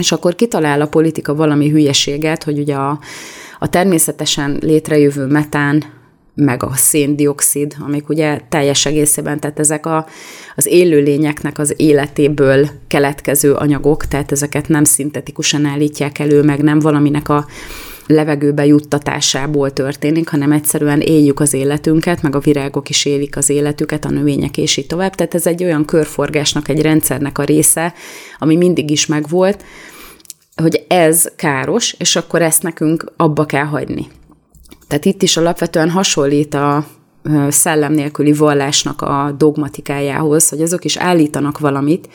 [0.00, 2.98] És akkor kitalál a politika valami hülyeséget, hogy ugye a,
[3.58, 5.84] a természetesen létrejövő metán,
[6.34, 10.06] meg a széndiokszid, amik ugye teljes egészében, tehát ezek a,
[10.56, 17.28] az élőlényeknek az életéből keletkező anyagok, tehát ezeket nem szintetikusan állítják elő, meg nem valaminek
[17.28, 17.46] a
[18.06, 24.04] levegőbe juttatásából történik, hanem egyszerűen éljük az életünket, meg a virágok is élik az életüket,
[24.04, 25.14] a növények és így tovább.
[25.14, 27.94] Tehát ez egy olyan körforgásnak, egy rendszernek a része,
[28.38, 29.64] ami mindig is megvolt,
[30.56, 34.06] hogy ez káros, és akkor ezt nekünk abba kell hagyni.
[34.88, 36.86] Tehát itt is alapvetően hasonlít a
[37.48, 42.08] szellem nélküli vallásnak a dogmatikájához, hogy azok is állítanak valamit,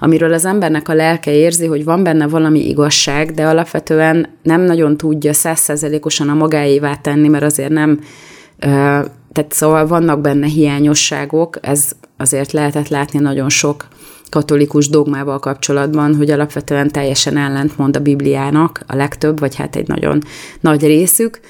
[0.00, 4.96] amiről az embernek a lelke érzi, hogy van benne valami igazság, de alapvetően nem nagyon
[4.96, 8.00] tudja százszerzelékosan a magáévá tenni, mert azért nem,
[9.32, 13.88] tehát szóval vannak benne hiányosságok, ez azért lehetett látni nagyon sok
[14.30, 20.22] katolikus dogmával kapcsolatban, hogy alapvetően teljesen ellentmond a Bibliának a legtöbb, vagy hát egy nagyon
[20.60, 21.40] nagy részük,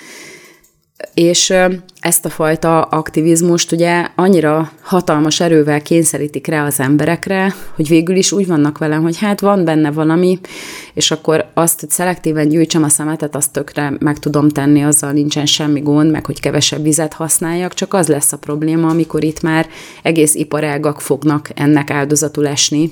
[1.14, 1.54] és
[2.00, 8.32] ezt a fajta aktivizmust ugye annyira hatalmas erővel kényszerítik rá az emberekre, hogy végül is
[8.32, 10.38] úgy vannak velem, hogy hát van benne valami,
[10.94, 15.46] és akkor azt, hogy szelektíven gyűjtsem a szemetet, azt tökre meg tudom tenni, azzal nincsen
[15.46, 19.66] semmi gond, meg hogy kevesebb vizet használjak, csak az lesz a probléma, amikor itt már
[20.02, 22.90] egész iparágak fognak ennek áldozatul esni,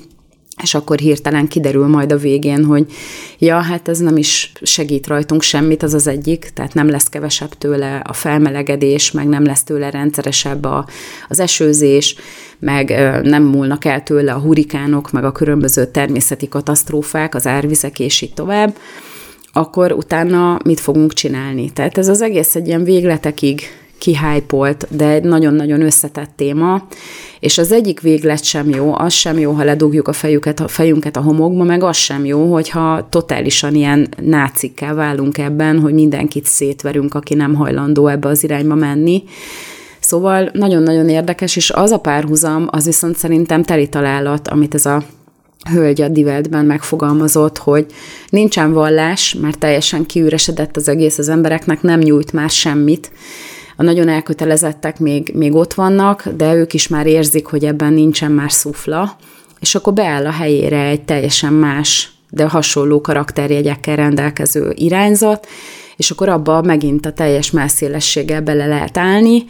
[0.63, 2.85] és akkor hirtelen kiderül majd a végén, hogy
[3.39, 7.53] ja, hát ez nem is segít rajtunk semmit, az az egyik, tehát nem lesz kevesebb
[7.53, 10.87] tőle a felmelegedés, meg nem lesz tőle rendszeresebb a,
[11.27, 12.15] az esőzés,
[12.59, 12.89] meg
[13.23, 18.33] nem múlnak el tőle a hurikánok, meg a különböző természeti katasztrófák, az árvizek, és így
[18.33, 18.77] tovább,
[19.51, 21.71] akkor utána mit fogunk csinálni?
[21.71, 23.61] Tehát ez az egész egy ilyen végletekig
[23.97, 26.87] kihájpolt, de egy nagyon-nagyon összetett téma,
[27.39, 31.15] és az egyik véglet sem jó, az sem jó, ha ledugjuk a, fejüket, a fejünket
[31.17, 37.13] a homokba, meg az sem jó, hogyha totálisan ilyen nácikkel válunk ebben, hogy mindenkit szétverünk,
[37.13, 39.23] aki nem hajlandó ebbe az irányba menni.
[39.99, 45.03] Szóval nagyon-nagyon érdekes, és az a párhuzam, az viszont szerintem teli találat, amit ez a
[45.69, 47.85] hölgy a Diveltben megfogalmazott, hogy
[48.29, 53.11] nincsen vallás, mert teljesen kiüresedett az egész, az embereknek nem nyújt már semmit,
[53.79, 58.31] a nagyon elkötelezettek még, még ott vannak, de ők is már érzik, hogy ebben nincsen
[58.31, 59.15] már szufla,
[59.59, 65.47] és akkor beáll a helyére egy teljesen más, de hasonló karakterjegyekkel rendelkező irányzat,
[65.95, 69.45] és akkor abba megint a teljes mászélességgel bele lehet állni,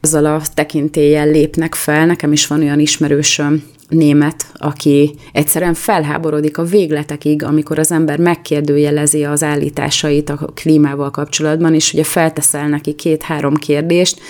[0.00, 2.06] azzal a tekintéllyel lépnek fel.
[2.06, 9.24] Nekem is van olyan ismerősöm, német, aki egyszerűen felháborodik a végletekig, amikor az ember megkérdőjelezi
[9.24, 14.20] az állításait a klímával kapcsolatban, és ugye felteszel neki két-három kérdést,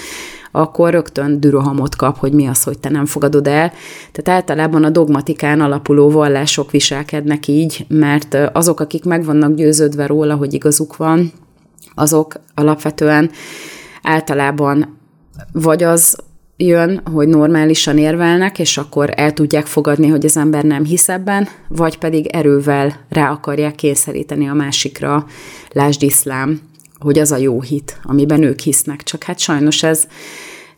[0.53, 3.73] akkor rögtön dürohamot kap, hogy mi az, hogy te nem fogadod el.
[4.13, 10.35] Tehát általában a dogmatikán alapuló vallások viselkednek így, mert azok, akik meg vannak győződve róla,
[10.35, 11.33] hogy igazuk van,
[11.95, 13.31] azok alapvetően
[14.03, 14.99] általában
[15.53, 16.17] vagy az
[16.61, 21.49] jön, hogy normálisan érvelnek, és akkor el tudják fogadni, hogy az ember nem hisz ebben,
[21.69, 25.27] vagy pedig erővel rá akarják kényszeríteni a másikra,
[25.73, 26.61] lásd iszlám,
[26.99, 29.03] hogy az a jó hit, amiben ők hisznek.
[29.03, 30.07] Csak hát sajnos ez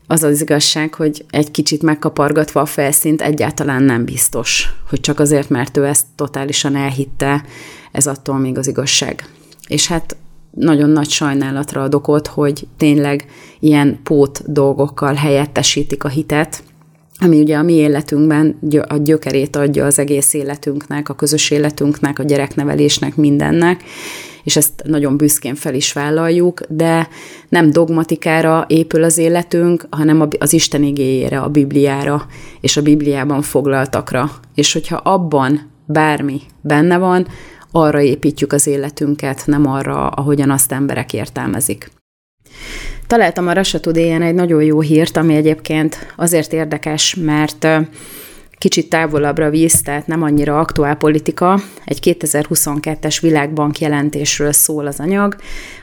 [0.06, 5.48] az az igazság, hogy egy kicsit megkapargatva a felszínt egyáltalán nem biztos, hogy csak azért,
[5.48, 7.44] mert ő ezt totálisan elhitte,
[7.92, 9.28] ez attól még az igazság.
[9.68, 10.16] És hát
[10.54, 13.26] nagyon nagy sajnálatra ad okot, hogy tényleg
[13.60, 16.62] ilyen pót dolgokkal helyettesítik a hitet,
[17.18, 22.22] ami ugye a mi életünkben a gyökerét adja az egész életünknek, a közös életünknek, a
[22.22, 23.82] gyereknevelésnek, mindennek,
[24.44, 27.08] és ezt nagyon büszkén fel is vállaljuk, de
[27.48, 32.26] nem dogmatikára épül az életünk, hanem az Isten igéjére, a Bibliára,
[32.60, 34.30] és a Bibliában foglaltakra.
[34.54, 37.26] És hogyha abban bármi benne van,
[37.72, 41.90] arra építjük az életünket, nem arra, ahogyan azt emberek értelmezik.
[43.06, 47.66] Találtam a today egy nagyon jó hírt, ami egyébként azért érdekes, mert
[48.58, 51.60] kicsit távolabbra víz, tehát nem annyira aktuál politika.
[51.84, 55.36] Egy 2022-es világbank jelentésről szól az anyag,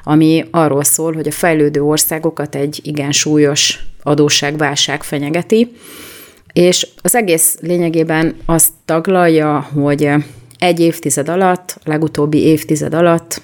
[0.04, 5.72] ami arról szól, hogy a fejlődő országokat egy igen súlyos adósságválság fenyegeti,
[6.54, 10.12] és az egész lényegében azt taglalja, hogy
[10.60, 13.42] egy évtized alatt, legutóbbi évtized alatt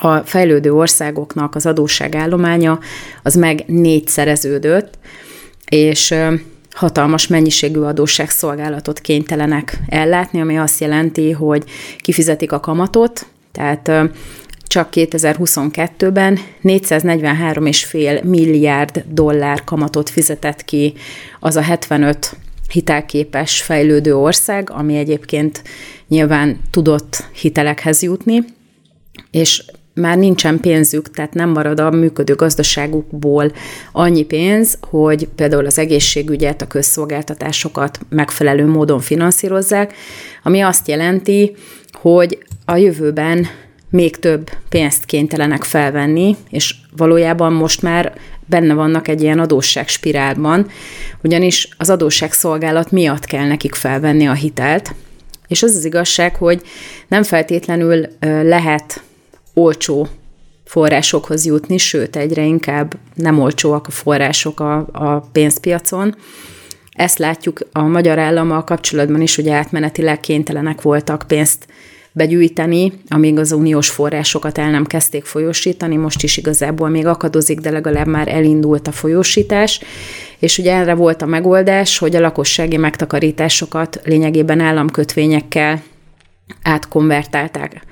[0.00, 2.78] a fejlődő országoknak az adósságállománya
[3.22, 4.98] az meg négyszereződött,
[5.68, 6.14] és
[6.70, 11.64] hatalmas mennyiségű adósságszolgálatot kénytelenek ellátni, ami azt jelenti, hogy
[11.98, 13.90] kifizetik a kamatot, tehát
[14.66, 20.94] csak 2022-ben 443,5 milliárd dollár kamatot fizetett ki
[21.40, 22.36] az a 75
[22.68, 25.62] hitelképes fejlődő ország, ami egyébként
[26.08, 28.44] nyilván tudott hitelekhez jutni,
[29.30, 29.64] és
[29.94, 33.52] már nincsen pénzük, tehát nem marad a működő gazdaságukból
[33.92, 39.94] annyi pénz, hogy például az egészségügyet, a közszolgáltatásokat megfelelő módon finanszírozzák,
[40.42, 41.56] ami azt jelenti,
[41.92, 43.46] hogy a jövőben
[43.90, 48.12] még több pénzt kénytelenek felvenni, és valójában most már
[48.46, 50.66] benne vannak egy ilyen adósságspirálban,
[51.22, 54.94] ugyanis az adósságszolgálat miatt kell nekik felvenni a hitelt,
[55.48, 56.62] és az az igazság, hogy
[57.08, 58.06] nem feltétlenül
[58.42, 59.02] lehet
[59.54, 60.08] olcsó
[60.64, 66.16] forrásokhoz jutni, sőt, egyre inkább nem olcsóak a források a, a pénzpiacon.
[66.90, 71.66] Ezt látjuk a magyar állammal kapcsolatban is, hogy átmenetileg kénytelenek voltak pénzt
[72.16, 77.70] begyűjteni, amíg az uniós forrásokat el nem kezdték folyósítani, most is igazából még akadozik, de
[77.70, 79.80] legalább már elindult a folyósítás,
[80.38, 85.82] és ugye erre volt a megoldás, hogy a lakossági megtakarításokat lényegében államkötvényekkel
[86.62, 87.82] átkonvertálták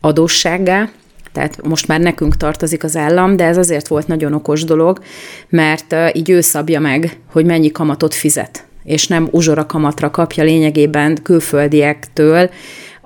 [0.00, 0.90] adóssággá,
[1.32, 5.00] tehát most már nekünk tartozik az állam, de ez azért volt nagyon okos dolog,
[5.48, 11.18] mert így ő szabja meg, hogy mennyi kamatot fizet és nem uzsora kamatra kapja lényegében
[11.22, 12.50] külföldiektől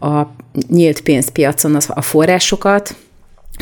[0.06, 0.34] a
[0.68, 2.94] nyílt pénzpiacon a forrásokat,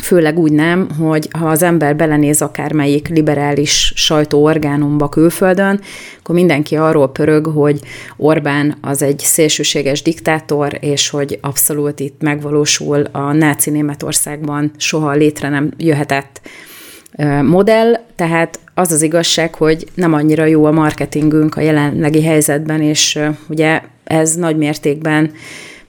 [0.03, 5.81] főleg úgy nem, hogy ha az ember belenéz akármelyik liberális sajtóorgánumba külföldön,
[6.19, 7.79] akkor mindenki arról pörög, hogy
[8.17, 15.49] Orbán az egy szélsőséges diktátor, és hogy abszolút itt megvalósul a náci Németországban soha létre
[15.49, 16.41] nem jöhetett
[17.43, 23.19] modell, tehát az az igazság, hogy nem annyira jó a marketingünk a jelenlegi helyzetben, és
[23.47, 25.31] ugye ez nagy mértékben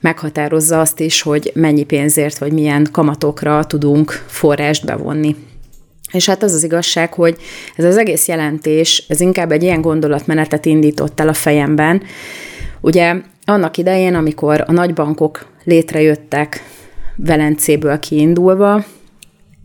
[0.07, 5.35] meghatározza azt is, hogy mennyi pénzért vagy milyen kamatokra tudunk forrást bevonni.
[6.11, 7.37] És hát az az igazság, hogy
[7.75, 12.03] ez az egész jelentés, ez inkább egy ilyen gondolatmenetet indított el a fejemben.
[12.81, 16.63] Ugye annak idején, amikor a nagybankok létrejöttek
[17.15, 18.85] Velencéből kiindulva,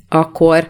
[0.09, 0.69] akkor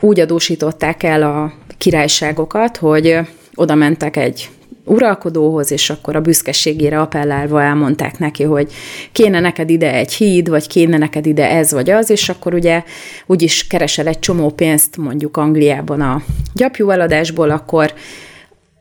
[0.00, 3.18] úgy adósították el a királyságokat, hogy
[3.54, 4.50] oda mentek egy
[4.86, 8.72] uralkodóhoz, és akkor a büszkeségére appellálva elmondták neki, hogy
[9.12, 12.82] kéne neked ide egy híd, vagy kéne neked ide ez vagy az, és akkor ugye
[13.26, 16.22] úgyis keresel egy csomó pénzt mondjuk Angliában a
[16.54, 17.94] gyapjúeladásból, akkor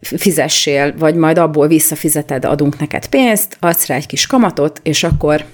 [0.02, 5.46] fizessél, vagy majd abból visszafizeted, adunk neked pénzt, adsz rá egy kis kamatot, és akkor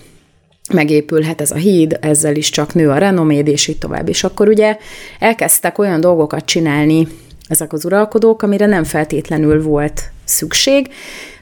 [0.74, 4.10] megépülhet ez a híd, ezzel is csak nő a renoméd, és így tovább.
[4.10, 4.78] És akkor ugye
[5.20, 7.08] elkezdtek olyan dolgokat csinálni
[7.48, 10.88] ezek az uralkodók, amire nem feltétlenül volt szükség,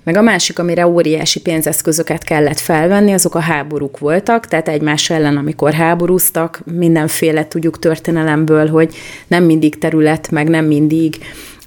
[0.04, 5.38] meg a másik, amire óriási pénzeszközöket kellett felvenni, azok a háborúk voltak, tehát egymás ellen,
[5.38, 8.96] amikor háborúztak, mindenféle tudjuk történelemből, hogy
[9.28, 11.18] nem mindig terület, meg nem mindig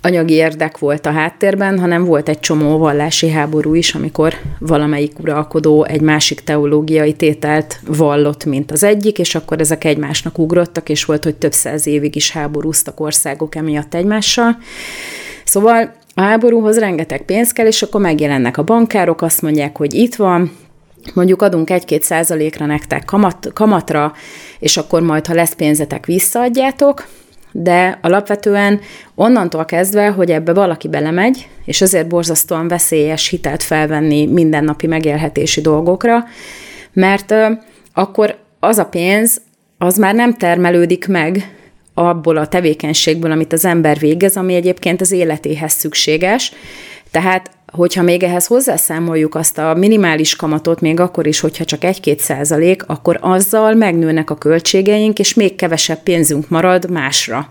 [0.04, 5.84] anyagi érdek volt a háttérben, hanem volt egy csomó vallási háború is, amikor valamelyik uralkodó
[5.84, 11.24] egy másik teológiai tételt vallott, mint az egyik, és akkor ezek egymásnak ugrottak, és volt,
[11.24, 14.58] hogy több száz évig is háborúztak országok emiatt egymással.
[15.44, 20.14] Szóval a háborúhoz rengeteg pénz kell, és akkor megjelennek a bankárok, azt mondják, hogy itt
[20.14, 20.52] van,
[21.14, 24.12] mondjuk adunk egy-két százalékra nektek kamat, kamatra,
[24.58, 27.06] és akkor majd, ha lesz pénzetek, visszaadjátok,
[27.52, 28.80] de alapvetően
[29.14, 36.24] onnantól kezdve, hogy ebbe valaki belemegy, és ezért borzasztóan veszélyes hitelt felvenni mindennapi megélhetési dolgokra,
[36.92, 37.34] mert
[37.94, 39.40] akkor az a pénz,
[39.78, 41.56] az már nem termelődik meg
[42.08, 46.52] abból a tevékenységből, amit az ember végez, ami egyébként az életéhez szükséges.
[47.10, 52.18] Tehát hogyha még ehhez hozzászámoljuk azt a minimális kamatot, még akkor is, hogyha csak 1-2
[52.18, 57.48] százalék, akkor azzal megnőnek a költségeink, és még kevesebb pénzünk marad másra.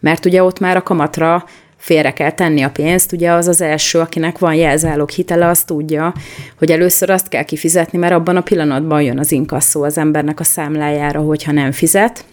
[0.00, 1.44] Mert ugye ott már a kamatra
[1.76, 6.14] félre kell tenni a pénzt, ugye az az első, akinek van jelzálog hitele, az tudja,
[6.58, 10.44] hogy először azt kell kifizetni, mert abban a pillanatban jön az inkasszó az embernek a
[10.44, 12.24] számlájára, hogyha nem fizet,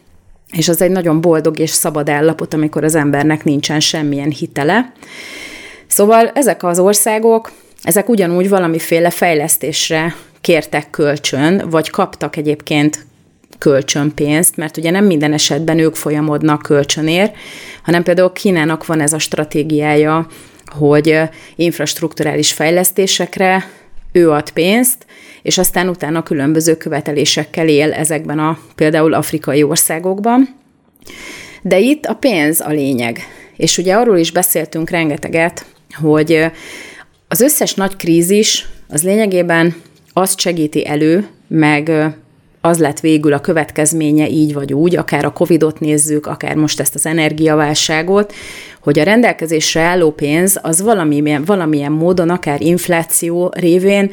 [0.54, 4.92] és az egy nagyon boldog és szabad állapot, amikor az embernek nincsen semmilyen hitele.
[5.88, 7.52] Szóval ezek az országok,
[7.84, 13.06] ezek ugyanúgy valamiféle fejlesztésre kértek kölcsön, vagy kaptak egyébként
[13.58, 17.36] kölcsönpénzt, mert ugye nem minden esetben ők folyamodnak kölcsönért,
[17.84, 20.28] hanem például Kínának van ez a stratégiája,
[20.66, 21.20] hogy
[21.56, 23.70] infrastruktúrális fejlesztésekre
[24.14, 25.06] ő ad pénzt,
[25.42, 30.56] és aztán utána különböző követelésekkel él ezekben a például afrikai országokban.
[31.62, 33.20] De itt a pénz a lényeg.
[33.58, 36.46] És ugye arról is beszéltünk rengeteget, hogy
[37.28, 39.76] az összes nagy krízis az lényegében
[40.14, 41.92] azt segíti elő, meg
[42.66, 46.96] az lett végül a következménye így vagy úgy, akár a Covid-ot nézzük, akár most ezt
[46.96, 48.34] az energiaválságot,
[48.82, 54.12] hogy a rendelkezésre álló pénz az valamilyen, valamilyen módon, akár infláció révén,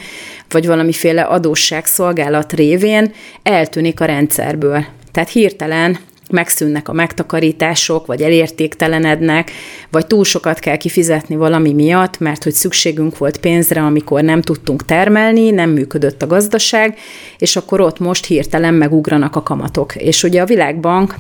[0.49, 4.85] vagy valamiféle adósságszolgálat révén eltűnik a rendszerből.
[5.13, 5.99] Tehát hirtelen
[6.31, 9.51] megszűnnek a megtakarítások, vagy elértéktelenednek,
[9.91, 14.85] vagy túl sokat kell kifizetni valami miatt, mert hogy szükségünk volt pénzre, amikor nem tudtunk
[14.85, 16.99] termelni, nem működött a gazdaság,
[17.39, 19.97] és akkor ott most hirtelen megugranak a kamatok.
[19.97, 21.15] És ugye a Világbank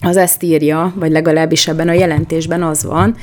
[0.00, 3.16] az ezt írja, vagy legalábbis ebben a jelentésben az van,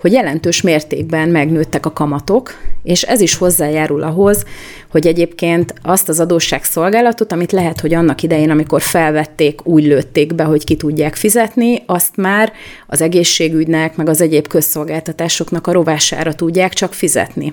[0.00, 4.44] hogy jelentős mértékben megnőttek a kamatok, és ez is hozzájárul ahhoz,
[4.90, 10.44] hogy egyébként azt az adósságszolgálatot, amit lehet, hogy annak idején, amikor felvették, úgy lőtték be,
[10.44, 12.52] hogy ki tudják fizetni, azt már
[12.86, 17.52] az egészségügynek, meg az egyéb közszolgáltatásoknak a rovására tudják csak fizetni.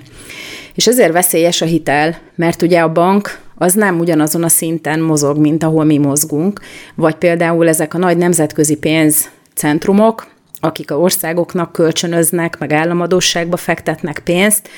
[0.74, 5.38] És ezért veszélyes a hitel, mert ugye a bank az nem ugyanazon a szinten mozog,
[5.38, 6.60] mint ahol mi mozgunk,
[6.94, 10.26] vagy például ezek a nagy nemzetközi pénzcentrumok,
[10.64, 14.68] akik a országoknak kölcsönöznek, meg államadóságba fektetnek pénzt,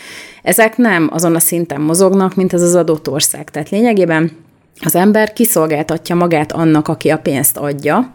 [0.42, 3.50] ezek nem azon a szinten mozognak, mint ez az adott ország.
[3.50, 4.30] Tehát lényegében
[4.80, 8.14] az ember kiszolgáltatja magát annak, aki a pénzt adja.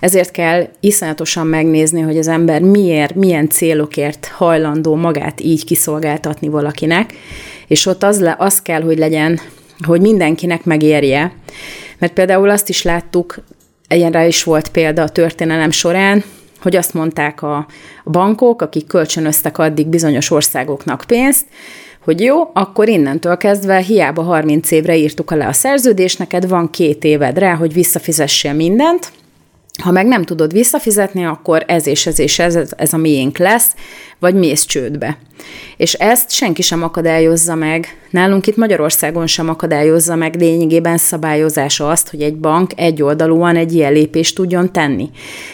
[0.00, 7.12] Ezért kell iszonyatosan megnézni, hogy az ember miért, milyen célokért hajlandó magát így kiszolgáltatni valakinek,
[7.66, 9.40] és ott az, le, az kell, hogy legyen,
[9.86, 11.32] hogy mindenkinek megérje.
[11.98, 13.38] Mert például azt is láttuk,
[13.88, 16.24] ilyenre is volt példa a történelem során,
[16.62, 17.66] hogy azt mondták a
[18.04, 21.46] bankok, akik kölcsönöztek addig bizonyos országoknak pénzt,
[22.04, 27.04] hogy jó, akkor innentől kezdve hiába 30 évre írtuk alá a szerződést, neked van két
[27.04, 29.12] éved rá, hogy visszafizessél mindent,
[29.82, 33.74] ha meg nem tudod visszafizetni, akkor ez és ez és ez, ez a miénk lesz,
[34.18, 35.18] vagy mész csődbe.
[35.76, 42.10] És ezt senki sem akadályozza meg, nálunk itt Magyarországon sem akadályozza meg lényegében szabályozása azt,
[42.10, 45.10] hogy egy bank egyoldalúan egy ilyen lépést tudjon tenni.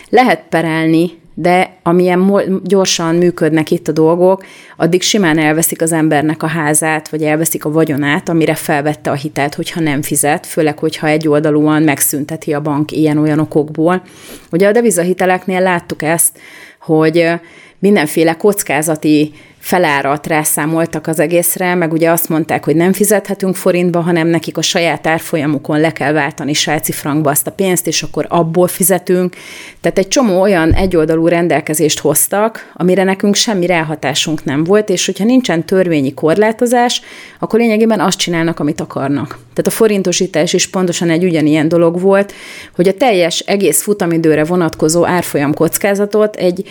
[0.09, 4.45] Lehet perelni de amilyen gyorsan működnek itt a dolgok,
[4.77, 9.55] addig simán elveszik az embernek a házát, vagy elveszik a vagyonát, amire felvette a hitelt,
[9.55, 14.03] hogyha nem fizet, főleg, hogyha egyoldalúan megszünteti a bank ilyen-olyan okokból.
[14.51, 16.39] Ugye a devizahiteleknél láttuk ezt,
[16.81, 17.31] hogy
[17.79, 19.33] mindenféle kockázati
[19.65, 24.63] felárat rászámoltak az egészre, meg ugye azt mondták, hogy nem fizethetünk forintba, hanem nekik a
[24.63, 29.37] saját árfolyamukon le kell váltani svájci frankba azt a pénzt, és akkor abból fizetünk.
[29.81, 35.25] Tehát egy csomó olyan egyoldalú rendelkezést hoztak, amire nekünk semmi ráhatásunk nem volt, és hogyha
[35.25, 37.03] nincsen törvényi korlátozás,
[37.39, 39.29] akkor lényegében azt csinálnak, amit akarnak.
[39.29, 42.33] Tehát a forintosítás is pontosan egy ugyanilyen dolog volt,
[42.75, 46.69] hogy a teljes egész futamidőre vonatkozó árfolyam kockázatot egy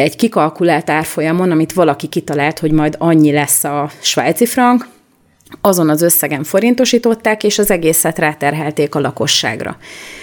[0.00, 4.88] egy kikalkulált árfolyamon, amit valaki kitalált, hogy majd annyi lesz a svájci frank,
[5.60, 9.76] azon az összegen forintosították, és az egészet ráterhelték a lakosságra.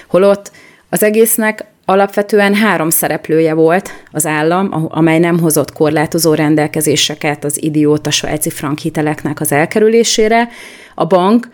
[0.08, 0.52] Holott
[0.90, 8.12] az egésznek alapvetően három szereplője volt az állam, amely nem hozott korlátozó rendelkezéseket az idióta
[8.12, 10.50] svájci frank hiteleknek az elkerülésére.
[10.96, 11.50] A bank,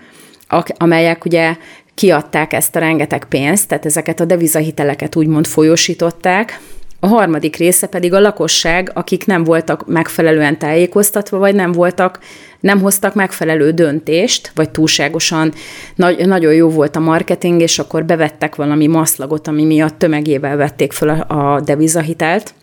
[0.78, 1.56] amelyek ugye
[1.96, 6.60] kiadták ezt a rengeteg pénzt, tehát ezeket a devizahiteleket úgymond folyósították,
[7.04, 12.20] a harmadik része pedig a lakosság, akik nem voltak megfelelően tájékoztatva, vagy nem voltak,
[12.60, 15.54] nem hoztak megfelelő döntést, vagy túlságosan
[15.96, 20.92] nagy, nagyon jó volt a marketing, és akkor bevettek valami maszlagot, ami miatt tömegével vették
[20.92, 22.54] fel a, a devizahitelt.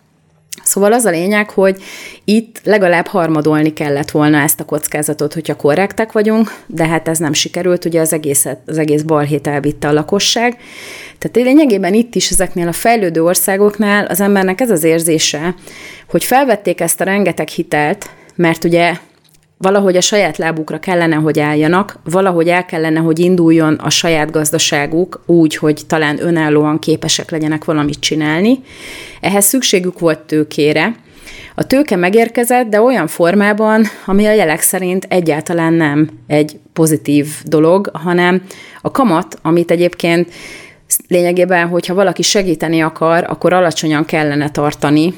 [0.62, 1.82] Szóval az a lényeg, hogy
[2.24, 7.32] itt legalább harmadolni kellett volna ezt a kockázatot, hogyha korrektek vagyunk, de hát ez nem
[7.32, 10.56] sikerült, ugye az, egészet, az egész balhét elvitte a lakosság.
[11.18, 15.54] Tehát lényegében itt is ezeknél a fejlődő országoknál az embernek ez az érzése,
[16.08, 18.94] hogy felvették ezt a rengeteg hitelt, mert ugye
[19.62, 25.22] valahogy a saját lábukra kellene, hogy álljanak, valahogy el kellene, hogy induljon a saját gazdaságuk
[25.26, 28.60] úgy, hogy talán önállóan képesek legyenek valamit csinálni.
[29.20, 30.94] Ehhez szükségük volt tőkére.
[31.54, 37.90] A tőke megérkezett, de olyan formában, ami a jelek szerint egyáltalán nem egy pozitív dolog,
[37.92, 38.42] hanem
[38.80, 40.32] a kamat, amit egyébként
[41.08, 45.14] lényegében, hogyha valaki segíteni akar, akkor alacsonyan kellene tartani,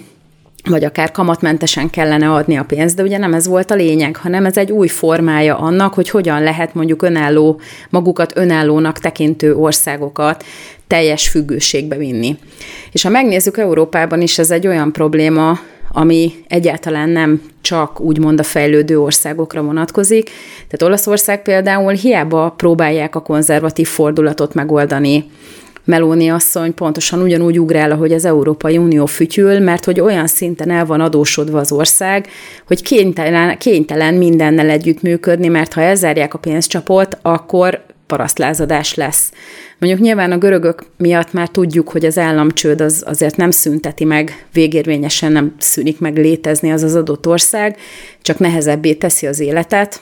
[0.64, 4.46] vagy akár kamatmentesen kellene adni a pénzt, de ugye nem ez volt a lényeg, hanem
[4.46, 7.60] ez egy új formája annak, hogy hogyan lehet mondjuk önálló,
[7.90, 10.44] magukat önállónak tekintő országokat
[10.86, 12.36] teljes függőségbe vinni.
[12.92, 15.58] És ha megnézzük Európában is, ez egy olyan probléma,
[15.92, 20.24] ami egyáltalán nem csak úgymond a fejlődő országokra vonatkozik.
[20.54, 25.30] Tehát Olaszország például hiába próbálják a konzervatív fordulatot megoldani
[25.84, 30.86] Melóni asszony pontosan ugyanúgy ugrál, ahogy az Európai Unió fütyül, mert hogy olyan szinten el
[30.86, 32.28] van adósodva az ország,
[32.66, 39.32] hogy kénytelen, kénytelen mindennel együttműködni, mert ha elzárják a pénzcsapot, akkor parasztlázadás lesz.
[39.78, 44.46] Mondjuk nyilván a görögök miatt már tudjuk, hogy az államcsőd az azért nem szünteti meg,
[44.52, 47.76] végérvényesen nem szűnik meg létezni az az adott ország,
[48.22, 50.00] csak nehezebbé teszi az életet,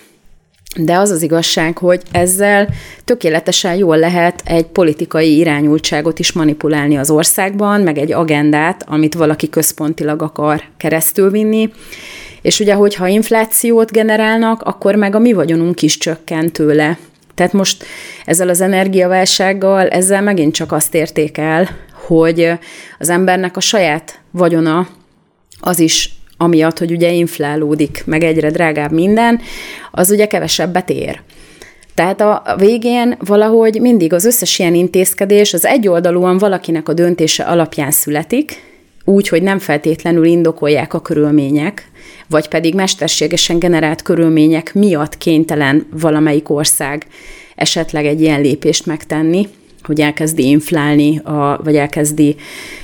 [0.77, 2.68] de az az igazság, hogy ezzel
[3.05, 9.49] tökéletesen jól lehet egy politikai irányultságot is manipulálni az országban, meg egy agendát, amit valaki
[9.49, 11.73] központilag akar keresztülvinni.
[12.43, 16.99] És ugye, hogyha inflációt generálnak, akkor meg a mi vagyonunk is csökkent tőle.
[17.35, 17.85] Tehát most
[18.25, 21.68] ezzel az energiaválsággal, ezzel megint csak azt érték el,
[22.07, 22.53] hogy
[22.99, 24.89] az embernek a saját vagyona
[25.61, 29.41] az is amiatt, hogy ugye inflálódik, meg egyre drágább minden,
[29.91, 31.20] az ugye kevesebbet ér.
[31.95, 37.91] Tehát a végén valahogy mindig az összes ilyen intézkedés az egyoldalúan valakinek a döntése alapján
[37.91, 38.62] születik,
[39.05, 41.91] úgy, hogy nem feltétlenül indokolják a körülmények,
[42.28, 47.07] vagy pedig mesterségesen generált körülmények miatt kénytelen valamelyik ország
[47.55, 49.49] esetleg egy ilyen lépést megtenni,
[49.82, 52.36] hogy elkezdi inflálni, a, vagy elkezdi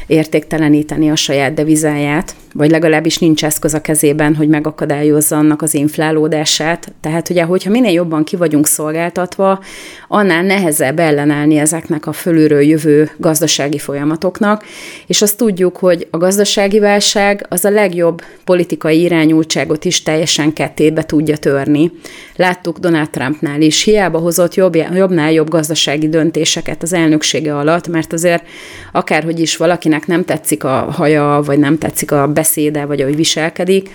[0.06, 6.92] értékteleníteni a saját devizáját, vagy legalábbis nincs eszköz a kezében, hogy megakadályozza annak az inflálódását.
[7.00, 9.60] Tehát ugye, hogyha minél jobban ki vagyunk szolgáltatva,
[10.08, 14.64] annál nehezebb ellenállni ezeknek a fölülről jövő gazdasági folyamatoknak,
[15.06, 21.04] és azt tudjuk, hogy a gazdasági válság az a legjobb politikai irányultságot is teljesen kettébe
[21.04, 21.92] tudja törni.
[22.36, 28.12] Láttuk Donald Trumpnál is, hiába hozott jobb, jobbnál jobb gazdasági döntéseket az elnöksége alatt, mert
[28.12, 28.44] azért
[28.92, 33.90] akárhogy is valakinek nem tetszik a haja, vagy nem tetszik a beszéde, vagy ahogy viselkedik,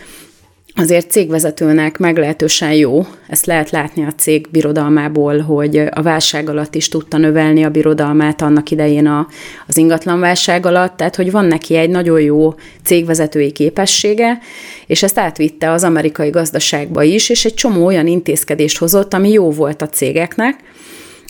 [0.76, 6.88] azért cégvezetőnek meglehetősen jó, ezt lehet látni a cég birodalmából, hogy a válság alatt is
[6.88, 9.28] tudta növelni a birodalmát annak idején a,
[9.68, 14.40] az ingatlan válság alatt, tehát hogy van neki egy nagyon jó cégvezetői képessége,
[14.88, 19.52] és ezt átvitte az amerikai gazdaságba is, és egy csomó olyan intézkedést hozott, ami jó
[19.52, 20.60] volt a cégeknek,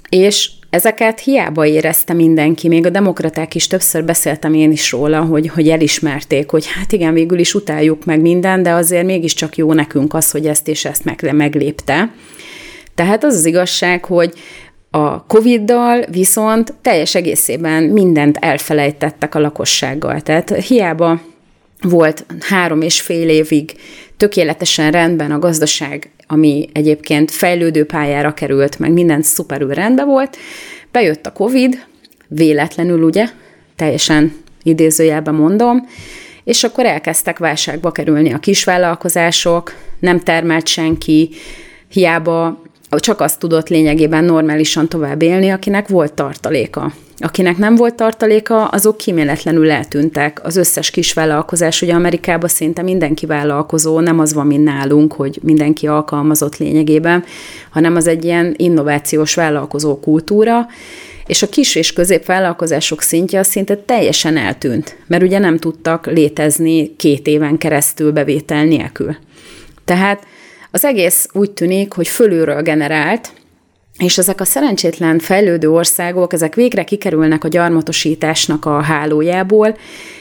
[0.10, 5.48] és Ezeket hiába érezte mindenki, még a demokraták is többször beszéltem én is róla, hogy,
[5.48, 10.14] hogy elismerték, hogy hát igen, végül is utáljuk meg minden, de azért mégiscsak jó nekünk
[10.14, 12.12] az, hogy ezt és ezt meg, meglépte.
[12.96, 14.34] Tehát az az igazság, hogy
[14.90, 20.22] a Covid-dal viszont teljes egészében mindent elfelejtettek a lakossággal.
[20.22, 21.22] Tehát hiába
[21.82, 23.72] volt három és fél évig
[24.22, 30.38] tökéletesen rendben a gazdaság, ami egyébként fejlődő pályára került, meg minden szuperül rendben volt,
[30.92, 31.86] bejött a Covid,
[32.28, 33.28] véletlenül ugye,
[33.76, 35.88] teljesen idézőjelben mondom,
[36.44, 41.30] és akkor elkezdtek válságba kerülni a kisvállalkozások, nem termelt senki,
[41.92, 42.62] hiába
[43.00, 46.94] csak azt tudott lényegében normálisan tovább élni, akinek volt tartaléka.
[47.18, 50.42] Akinek nem volt tartaléka, azok kíméletlenül eltűntek.
[50.44, 55.40] Az összes kis vállalkozás, ugye Amerikában szinte mindenki vállalkozó, nem az van, mint nálunk, hogy
[55.42, 57.24] mindenki alkalmazott lényegében,
[57.70, 60.68] hanem az egy ilyen innovációs vállalkozó kultúra,
[61.26, 67.28] és a kis és középvállalkozások szintje szinte teljesen eltűnt, mert ugye nem tudtak létezni két
[67.28, 69.16] éven keresztül bevétel nélkül.
[69.86, 70.26] Tehát
[70.72, 73.32] az egész úgy tűnik, hogy fölülről generált,
[73.98, 79.78] és ezek a szerencsétlen fejlődő országok, ezek végre kikerülnek a gyarmatosításnak a hálójából,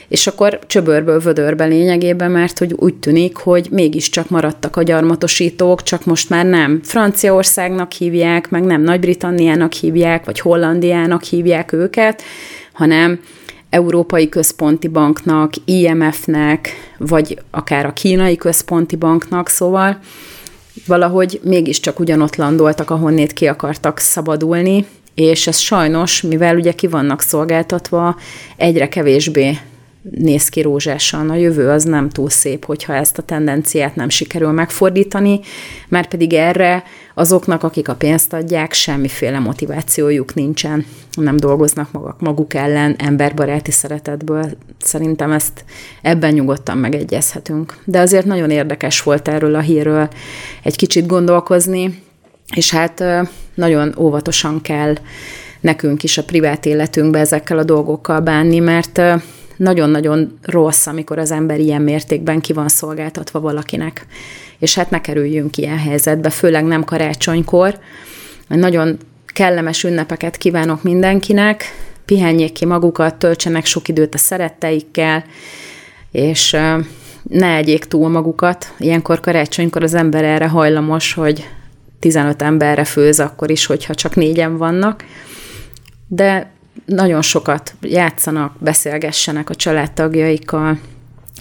[0.09, 6.05] és akkor csöbörből vödörbe lényegében, mert hogy úgy tűnik, hogy mégiscsak maradtak a gyarmatosítók, csak
[6.05, 6.81] most már nem.
[6.85, 12.23] Franciaországnak hívják, meg nem Nagy-Britanniának hívják, vagy Hollandiának hívják őket,
[12.73, 13.21] hanem
[13.71, 19.99] Európai Központi Banknak, IMF-nek, vagy akár a Kínai Központi Banknak, szóval
[20.87, 27.21] valahogy mégiscsak ugyanott landoltak, ahonnét ki akartak szabadulni, és ez sajnos, mivel ugye ki vannak
[27.21, 28.17] szolgáltatva,
[28.57, 29.59] egyre kevésbé
[30.03, 31.31] néz ki rózsásan.
[31.31, 35.41] A jövő az nem túl szép, hogyha ezt a tendenciát nem sikerül megfordítani,
[35.89, 36.83] mert pedig erre
[37.15, 44.51] azoknak, akik a pénzt adják, semmiféle motivációjuk nincsen, nem dolgoznak maguk, maguk ellen emberbaráti szeretetből.
[44.79, 45.65] Szerintem ezt
[46.03, 47.77] ebben nyugodtan megegyezhetünk.
[47.85, 50.09] De azért nagyon érdekes volt erről a hírről
[50.63, 52.03] egy kicsit gondolkozni,
[52.55, 53.05] és hát
[53.55, 54.95] nagyon óvatosan kell
[55.61, 59.01] nekünk is a privát életünkbe ezekkel a dolgokkal bánni, mert
[59.61, 64.07] nagyon-nagyon rossz, amikor az ember ilyen mértékben ki van szolgáltatva valakinek.
[64.59, 67.79] És hát ne kerüljünk ilyen helyzetbe, főleg nem karácsonykor.
[68.49, 71.65] Nagyon kellemes ünnepeket kívánok mindenkinek,
[72.05, 75.25] pihenjék ki magukat, töltsenek sok időt a szeretteikkel,
[76.11, 76.57] és
[77.23, 78.75] ne egyék túl magukat.
[78.79, 81.49] Ilyenkor karácsonykor az ember erre hajlamos, hogy
[81.99, 85.05] 15 emberre főz akkor is, hogyha csak négyen vannak.
[86.09, 86.51] De
[86.85, 90.79] nagyon sokat játszanak, beszélgessenek a családtagjaikkal,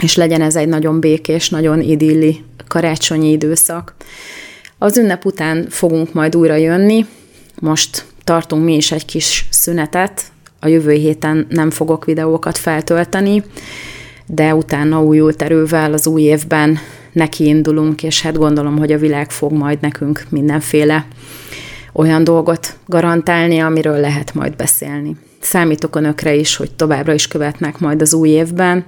[0.02, 3.96] és legyen ez egy nagyon békés, nagyon idilli karácsonyi időszak.
[4.78, 7.06] Az ünnep után fogunk majd újra jönni,
[7.60, 10.24] most tartunk mi is egy kis szünetet,
[10.60, 13.44] a jövő héten nem fogok videókat feltölteni,
[14.26, 16.80] de utána újult erővel az új évben
[17.12, 21.06] neki indulunk, és hát gondolom, hogy a világ fog majd nekünk mindenféle
[21.94, 25.16] olyan dolgot garantálni, amiről lehet majd beszélni.
[25.40, 28.86] Számítok önökre is, hogy továbbra is követnek majd az új évben.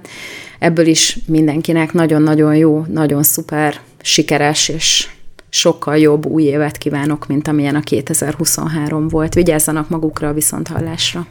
[0.58, 5.08] Ebből is mindenkinek nagyon-nagyon jó, nagyon szuper, sikeres és
[5.48, 9.34] sokkal jobb új évet kívánok, mint amilyen a 2023 volt.
[9.34, 11.26] Vigyázzanak magukra a viszonthallásra!